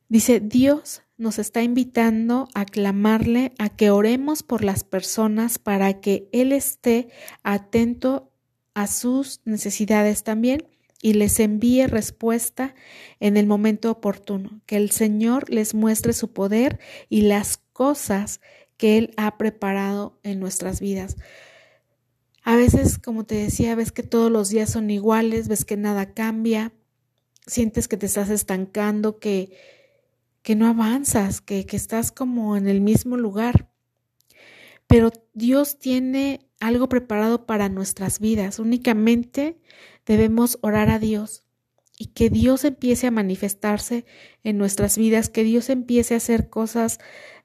Dice, 0.09 0.41
Dios 0.41 1.03
nos 1.17 1.39
está 1.39 1.63
invitando 1.63 2.49
a 2.55 2.65
clamarle, 2.65 3.53
a 3.59 3.69
que 3.69 3.91
oremos 3.91 4.43
por 4.43 4.65
las 4.65 4.85
personas 4.85 5.59
para 5.59 6.01
que 6.01 6.29
Él 6.33 6.51
esté 6.53 7.09
atento 7.43 8.33
a 8.75 8.87
sus 8.87 9.41
necesidades 9.45 10.25
también 10.25 10.67
y 11.03 11.15
les 11.15 11.39
envíe 11.41 11.87
respuesta 11.87 12.75
en 13.21 13.37
el 13.37 13.47
momento 13.47 13.91
oportuno, 13.91 14.61
que 14.67 14.77
el 14.77 14.91
Señor 14.91 15.51
les 15.51 15.75
muestre 15.75 16.13
su 16.13 16.33
poder 16.33 16.79
y 17.09 17.23
las 17.23 17.59
cosas 17.73 18.41
que 18.81 18.97
Él 18.97 19.13
ha 19.19 19.37
preparado 19.37 20.19
en 20.23 20.41
nuestras 20.41 20.81
vidas. 20.81 21.19
A 22.43 22.57
veces, 22.57 22.97
como 22.97 23.25
te 23.27 23.35
decía, 23.35 23.75
ves 23.75 23.93
que 23.93 24.03
todos 24.03 24.33
los 24.33 24.49
días 24.49 24.71
son 24.71 24.89
iguales, 24.89 25.49
ves 25.49 25.67
que 25.67 25.77
nada 25.77 26.15
cambia, 26.15 26.73
sientes 27.47 27.89
que 27.89 27.99
te 27.99 28.07
estás 28.07 28.31
estancando, 28.31 29.19
que, 29.19 29.55
que 30.41 30.55
no 30.57 30.67
avanzas, 30.67 31.43
que, 31.43 31.67
que 31.67 31.77
estás 31.77 32.11
como 32.11 32.57
en 32.57 32.69
el 32.69 32.81
mismo 32.81 33.19
lugar. 33.19 33.71
Pero 34.87 35.11
Dios 35.35 35.79
tiene 35.79 36.49
algo 36.59 36.89
preparado 36.89 37.45
para 37.45 37.69
nuestras 37.69 38.19
vidas. 38.19 38.59
Únicamente 38.59 39.59
debemos 40.07 40.59
orar 40.63 40.89
a 40.89 40.99
Dios 40.99 41.45
y 41.99 42.07
que 42.07 42.31
Dios 42.31 42.65
empiece 42.65 43.09
a 43.09 43.11
manifestarse 43.11 44.07
en 44.43 44.57
nuestras 44.57 44.97
vidas, 44.97 45.29
que 45.29 45.45
Dios 45.45 45.69
empiece 45.69 46.15
a 46.15 46.17
hacer 46.17 46.49
cosas 46.49 46.99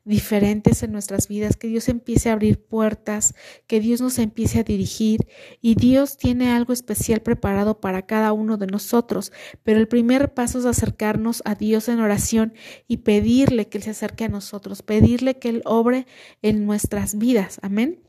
diferentes 0.05 0.83
en 0.83 0.91
nuestras 0.91 1.27
vidas, 1.27 1.57
que 1.57 1.67
Dios 1.67 1.89
empiece 1.89 2.29
a 2.29 2.33
abrir 2.33 2.63
puertas, 2.63 3.33
que 3.67 3.79
Dios 3.79 4.01
nos 4.01 4.19
empiece 4.19 4.59
a 4.59 4.63
dirigir 4.63 5.27
y 5.61 5.73
Dios 5.75 6.17
tiene 6.17 6.51
algo 6.51 6.73
especial 6.73 7.21
preparado 7.21 7.81
para 7.81 8.05
cada 8.05 8.31
uno 8.31 8.57
de 8.57 8.67
nosotros, 8.67 9.31
pero 9.63 9.79
el 9.79 9.87
primer 9.87 10.33
paso 10.33 10.59
es 10.59 10.65
acercarnos 10.65 11.41
a 11.45 11.55
Dios 11.55 11.89
en 11.89 11.99
oración 11.99 12.53
y 12.87 12.97
pedirle 12.97 13.67
que 13.67 13.79
Él 13.79 13.83
se 13.83 13.89
acerque 13.89 14.25
a 14.25 14.29
nosotros, 14.29 14.83
pedirle 14.83 15.39
que 15.39 15.49
Él 15.49 15.61
obre 15.65 16.05
en 16.43 16.65
nuestras 16.65 17.17
vidas. 17.17 17.59
Amén. 17.63 17.99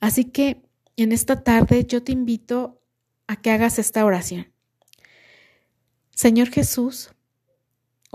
Así 0.00 0.24
que 0.26 0.62
en 0.96 1.12
esta 1.12 1.42
tarde 1.42 1.86
yo 1.86 2.02
te 2.02 2.12
invito 2.12 2.82
a 3.26 3.36
que 3.36 3.50
hagas 3.50 3.78
esta 3.78 4.04
oración. 4.04 4.52
Señor 6.10 6.50
Jesús, 6.50 7.13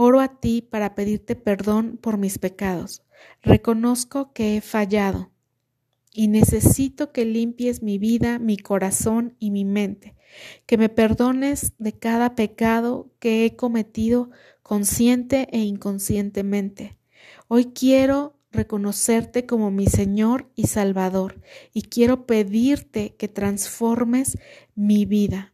oro 0.01 0.21
a 0.21 0.39
ti 0.39 0.61
para 0.61 0.95
pedirte 0.95 1.35
perdón 1.35 1.99
por 2.01 2.17
mis 2.17 2.39
pecados. 2.39 3.03
Reconozco 3.41 4.31
que 4.31 4.55
he 4.55 4.61
fallado 4.61 5.29
y 6.13 6.29
necesito 6.29 7.11
que 7.11 7.25
limpies 7.25 7.83
mi 7.83 7.97
vida, 7.97 8.39
mi 8.39 8.55
corazón 8.55 9.35
y 9.39 9.51
mi 9.51 9.65
mente, 9.65 10.15
que 10.65 10.77
me 10.77 10.87
perdones 10.87 11.73
de 11.79 11.91
cada 11.91 12.35
pecado 12.35 13.11
que 13.19 13.43
he 13.43 13.57
cometido 13.57 14.29
consciente 14.63 15.49
e 15.51 15.59
inconscientemente. 15.59 16.97
Hoy 17.49 17.73
quiero 17.73 18.37
reconocerte 18.53 19.45
como 19.45 19.69
mi 19.69 19.87
Señor 19.87 20.49
y 20.55 20.67
Salvador 20.67 21.41
y 21.73 21.81
quiero 21.81 22.25
pedirte 22.25 23.15
que 23.17 23.27
transformes 23.27 24.37
mi 24.75 25.03
vida. 25.03 25.53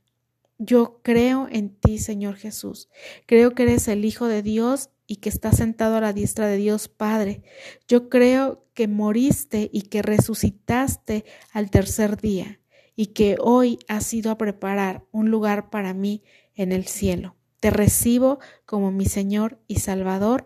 Yo 0.57 0.99
creo 1.03 1.47
en 1.51 1.69
ti, 1.69 1.97
Señor 1.97 2.35
Jesús. 2.35 2.89
Creo 3.25 3.51
que 3.51 3.63
eres 3.63 3.87
el 3.87 4.05
Hijo 4.05 4.27
de 4.27 4.41
Dios 4.41 4.89
y 5.07 5.17
que 5.17 5.29
estás 5.29 5.57
sentado 5.57 5.97
a 5.97 6.01
la 6.01 6.13
diestra 6.13 6.47
de 6.47 6.57
Dios 6.57 6.87
Padre. 6.87 7.43
Yo 7.87 8.09
creo 8.09 8.65
que 8.73 8.87
moriste 8.87 9.69
y 9.71 9.83
que 9.83 10.01
resucitaste 10.01 11.25
al 11.51 11.69
tercer 11.69 12.19
día 12.19 12.59
y 12.95 13.07
que 13.07 13.37
hoy 13.39 13.79
has 13.87 14.13
ido 14.13 14.31
a 14.31 14.37
preparar 14.37 15.03
un 15.11 15.29
lugar 15.29 15.69
para 15.69 15.93
mí 15.93 16.23
en 16.55 16.71
el 16.71 16.85
cielo. 16.85 17.35
Te 17.59 17.69
recibo 17.69 18.39
como 18.65 18.91
mi 18.91 19.05
Señor 19.05 19.59
y 19.67 19.79
Salvador. 19.79 20.45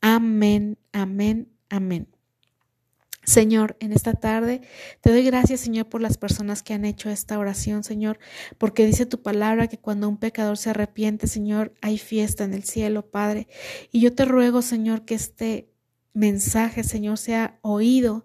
Amén, 0.00 0.78
amén, 0.92 1.56
Amén. 1.68 2.15
Señor, 3.26 3.76
en 3.80 3.92
esta 3.92 4.14
tarde 4.14 4.60
te 5.00 5.10
doy 5.10 5.24
gracias, 5.24 5.58
Señor, 5.58 5.88
por 5.88 6.00
las 6.00 6.16
personas 6.16 6.62
que 6.62 6.74
han 6.74 6.84
hecho 6.84 7.10
esta 7.10 7.38
oración, 7.40 7.82
Señor, 7.82 8.20
porque 8.56 8.86
dice 8.86 9.04
tu 9.04 9.20
palabra 9.20 9.66
que 9.66 9.78
cuando 9.78 10.08
un 10.08 10.16
pecador 10.16 10.56
se 10.56 10.70
arrepiente, 10.70 11.26
Señor, 11.26 11.74
hay 11.82 11.98
fiesta 11.98 12.44
en 12.44 12.54
el 12.54 12.62
cielo, 12.62 13.10
Padre. 13.10 13.48
Y 13.90 14.00
yo 14.00 14.14
te 14.14 14.24
ruego, 14.26 14.62
Señor, 14.62 15.04
que 15.04 15.16
este 15.16 15.72
mensaje, 16.14 16.84
Señor, 16.84 17.18
sea 17.18 17.58
oído 17.62 18.24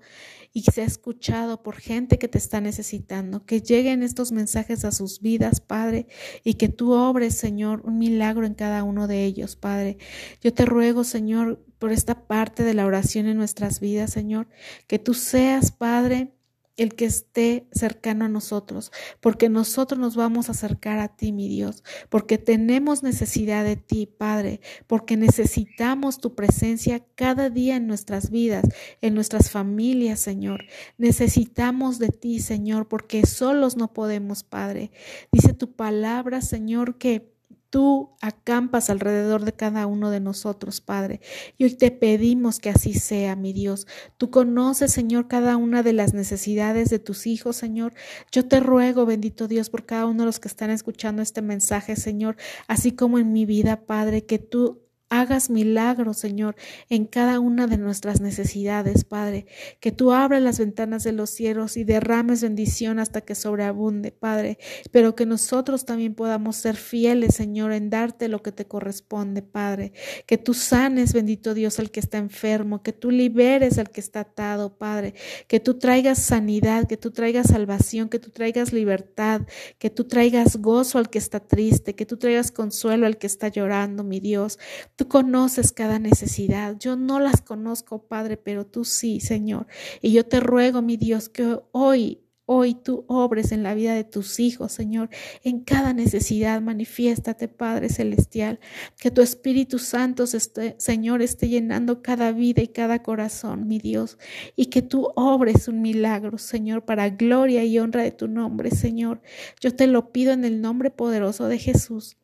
y 0.54 0.62
sea 0.64 0.86
escuchado 0.86 1.64
por 1.64 1.78
gente 1.78 2.20
que 2.20 2.28
te 2.28 2.38
está 2.38 2.62
necesitando, 2.62 3.44
que 3.44 3.62
lleguen 3.62 4.04
estos 4.04 4.32
mensajes 4.32 4.86
a 4.86 4.92
sus 4.92 5.20
vidas, 5.20 5.62
Padre, 5.62 6.06
y 6.44 6.56
que 6.56 6.70
tú 6.70 6.92
obres, 6.92 7.36
Señor, 7.36 7.82
un 7.86 7.98
milagro 7.98 8.46
en 8.46 8.54
cada 8.54 8.84
uno 8.84 9.08
de 9.08 9.26
ellos, 9.26 9.56
Padre. 9.56 9.98
Yo 10.42 10.54
te 10.54 10.66
ruego, 10.66 11.04
Señor, 11.04 11.66
por 11.82 11.92
esta 11.92 12.28
parte 12.28 12.64
de 12.64 12.76
la 12.76 12.86
oración 12.86 13.26
en 13.26 13.38
nuestras 13.38 13.80
vidas, 13.80 14.12
Señor, 14.12 14.48
que 14.86 15.00
tú 15.00 15.16
seas, 15.16 15.72
Padre, 15.72 16.32
el 16.78 16.94
que 16.94 17.06
esté 17.06 17.66
cercano 17.72 18.26
a 18.26 18.30
nosotros, 18.30 18.92
porque 19.20 19.50
nosotros 19.50 20.00
nos 20.00 20.16
vamos 20.16 20.48
a 20.48 20.52
acercar 20.52 21.00
a 21.00 21.08
ti, 21.08 21.32
mi 21.32 21.50
Dios, 21.50 21.84
porque 22.10 22.38
tenemos 22.38 23.02
necesidad 23.02 23.64
de 23.64 23.78
ti, 23.78 24.06
Padre, 24.06 24.62
porque 24.86 25.18
necesitamos 25.18 26.20
tu 26.20 26.36
presencia 26.36 27.04
cada 27.16 27.50
día 27.50 27.78
en 27.78 27.88
nuestras 27.88 28.30
vidas, 28.30 28.66
en 29.02 29.16
nuestras 29.16 29.50
familias, 29.50 30.20
Señor. 30.20 30.66
Necesitamos 31.00 31.98
de 31.98 32.10
ti, 32.10 32.42
Señor, 32.42 32.90
porque 32.90 33.26
solos 33.26 33.76
no 33.76 33.92
podemos, 33.92 34.44
Padre. 34.44 34.92
Dice 35.32 35.56
tu 35.56 35.72
palabra, 35.72 36.42
Señor, 36.42 37.00
que 37.00 37.32
Tú 37.72 38.12
acampas 38.22 38.90
alrededor 38.90 39.46
de 39.46 39.54
cada 39.54 39.88
uno 39.88 40.12
de 40.12 40.20
nosotros, 40.20 40.82
Padre. 40.82 41.22
Y 41.58 41.64
hoy 41.64 41.76
te 41.76 41.90
pedimos 41.90 42.60
que 42.60 42.70
así 42.70 42.94
sea, 42.94 43.38
mi 43.38 43.54
Dios. 43.54 43.88
Tú 44.18 44.30
conoces, 44.30 44.92
Señor, 44.92 45.30
cada 45.30 45.56
una 45.56 45.82
de 45.82 45.94
las 45.94 46.14
necesidades 46.14 46.90
de 46.90 47.00
tus 47.00 47.26
hijos, 47.28 47.56
Señor. 47.56 47.94
Yo 48.30 48.46
te 48.46 48.60
ruego, 48.60 49.06
bendito 49.06 49.48
Dios, 49.48 49.70
por 49.70 49.86
cada 49.86 50.06
uno 50.06 50.24
de 50.24 50.26
los 50.26 50.42
que 50.42 50.50
están 50.50 50.70
escuchando 50.70 51.22
este 51.22 51.42
mensaje, 51.42 51.96
Señor, 51.96 52.36
así 52.68 52.92
como 52.92 53.20
en 53.20 53.32
mi 53.32 53.46
vida, 53.46 53.86
Padre, 53.86 54.26
que 54.26 54.38
tú 54.38 54.82
hagas 55.12 55.50
milagros, 55.50 56.18
Señor, 56.18 56.56
en 56.90 57.06
cada 57.06 57.42
una 57.42 57.68
de 57.68 57.78
nuestras 57.78 58.22
necesidades, 58.22 59.04
Padre. 59.04 59.46
Que 59.82 59.92
tú 59.92 60.14
abras 60.14 60.42
las 60.42 60.58
ventanas 60.58 61.04
de 61.04 61.12
los 61.12 61.30
cielos 61.30 61.76
y 61.76 61.84
derrames 61.84 62.42
bendición 62.42 62.98
hasta 62.98 63.20
que 63.20 63.36
sobreabunde, 63.36 64.14
Padre. 64.14 64.58
Pero 64.90 65.14
que 65.14 65.26
nosotros 65.26 65.84
también 65.84 66.16
podamos 66.16 66.56
ser 66.56 66.78
fieles, 66.78 67.36
Señor, 67.36 67.74
en 67.74 67.90
darte 67.90 68.30
lo 68.30 68.42
que 68.42 68.54
te 68.54 68.66
corresponde, 68.66 69.42
Padre. 69.42 69.92
Que 70.26 70.38
tú 70.38 70.54
sanes, 70.54 71.12
bendito 71.12 71.54
Dios, 71.54 71.78
al 71.80 71.92
que 71.92 72.00
está 72.00 72.18
enfermo. 72.18 72.82
Que 72.82 72.94
tú 72.94 73.12
liberes 73.12 73.78
al 73.80 73.90
que 73.90 74.00
está 74.00 74.22
atado, 74.22 74.78
Padre. 74.78 75.14
Que 75.50 75.60
tú 75.60 75.78
traigas 75.78 76.20
sanidad, 76.20 76.88
que 76.88 76.96
tú 76.96 77.12
traigas 77.12 77.48
salvación, 77.48 78.08
que 78.08 78.20
tú 78.20 78.30
traigas 78.30 78.72
libertad, 78.72 79.42
que 79.78 79.90
tú 79.90 80.06
traigas 80.06 80.56
gozo 80.56 81.00
al 81.00 81.10
que 81.10 81.18
está 81.18 81.42
triste, 81.42 81.96
que 81.96 82.06
tú 82.06 82.16
traigas 82.16 82.50
consuelo 82.50 83.06
al 83.06 83.18
que 83.18 83.28
está 83.28 83.50
llorando, 83.50 84.06
mi 84.06 84.22
Dios. 84.22 84.58
Tú 85.02 85.08
conoces 85.08 85.72
cada 85.72 85.98
necesidad. 85.98 86.78
Yo 86.78 86.96
no 86.96 87.20
las 87.20 87.42
conozco, 87.42 88.04
Padre, 88.04 88.38
pero 88.38 88.68
tú 88.68 88.86
sí, 88.86 89.20
Señor. 89.20 89.66
Y 90.00 90.12
yo 90.12 90.28
te 90.28 90.40
ruego, 90.40 90.84
mi 90.84 90.96
Dios, 90.96 91.28
que 91.28 91.58
hoy 91.72 92.20
Hoy 92.46 92.76
tú 92.76 93.06
obres 93.08 93.52
en 93.52 93.64
la 93.64 93.74
vida 93.74 93.96
de 93.96 94.04
tus 94.04 94.40
hijos, 94.40 94.74
Señor, 94.74 95.10
en 95.44 95.62
cada 95.62 95.94
necesidad. 95.94 96.62
Manifiéstate, 96.62 97.48
Padre 97.48 97.90
Celestial. 97.90 98.60
Que 99.00 99.10
tu 99.10 99.22
Espíritu 99.22 99.80
Santo, 99.80 100.26
Señor, 100.28 101.24
esté 101.24 101.48
llenando 101.48 102.04
cada 102.04 102.32
vida 102.32 102.62
y 102.62 102.68
cada 102.68 103.02
corazón, 103.02 103.68
mi 103.68 103.80
Dios. 103.80 104.20
Y 104.56 104.68
que 104.68 104.84
tú 104.84 105.14
obres 105.16 105.68
un 105.68 105.82
milagro, 105.82 106.38
Señor, 106.38 106.86
para 106.86 107.10
gloria 107.10 107.64
y 107.64 107.80
honra 107.80 108.04
de 108.04 108.12
tu 108.12 108.28
nombre, 108.28 108.70
Señor. 108.70 109.24
Yo 109.62 109.76
te 109.76 109.88
lo 109.88 110.12
pido 110.12 110.32
en 110.32 110.46
el 110.46 110.62
nombre 110.62 110.92
poderoso 110.92 111.48
de 111.48 111.58
Jesús. 111.58 112.18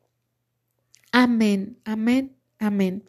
Amén, 1.10 1.78
amén 1.84 2.37
Amén. 2.58 3.04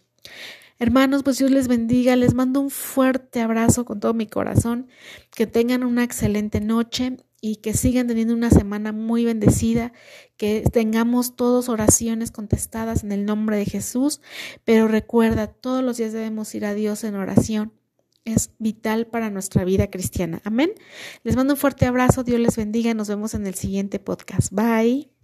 Hermanos, 0.77 1.23
pues 1.23 1.37
Dios 1.37 1.51
les 1.51 1.67
bendiga, 1.67 2.15
les 2.15 2.33
mando 2.33 2.61
un 2.61 2.69
fuerte 2.69 3.41
abrazo 3.41 3.83
con 3.83 3.99
todo 3.99 4.13
mi 4.13 4.27
corazón, 4.27 4.87
que 5.35 5.45
tengan 5.45 5.83
una 5.83 6.03
excelente 6.03 6.61
noche 6.61 7.17
y 7.41 7.57
que 7.57 7.73
sigan 7.73 8.07
teniendo 8.07 8.33
una 8.33 8.49
semana 8.49 8.93
muy 8.93 9.25
bendecida, 9.25 9.91
que 10.37 10.63
tengamos 10.71 11.35
todos 11.35 11.67
oraciones 11.67 12.31
contestadas 12.31 13.03
en 13.03 13.11
el 13.11 13.25
nombre 13.25 13.57
de 13.57 13.65
Jesús, 13.65 14.21
pero 14.63 14.87
recuerda, 14.87 15.47
todos 15.47 15.83
los 15.83 15.97
días 15.97 16.13
debemos 16.13 16.55
ir 16.55 16.65
a 16.65 16.73
Dios 16.73 17.03
en 17.03 17.15
oración 17.15 17.73
es 18.25 18.51
vital 18.59 19.07
para 19.07 19.29
nuestra 19.29 19.63
vida 19.63 19.89
cristiana. 19.89 20.41
Amén. 20.43 20.71
Les 21.23 21.35
mando 21.35 21.53
un 21.53 21.59
fuerte 21.59 21.85
abrazo, 21.85 22.23
Dios 22.23 22.39
les 22.39 22.57
bendiga, 22.57 22.93
nos 22.93 23.07
vemos 23.07 23.33
en 23.33 23.47
el 23.47 23.55
siguiente 23.55 23.99
podcast. 23.99 24.51
Bye. 24.51 25.18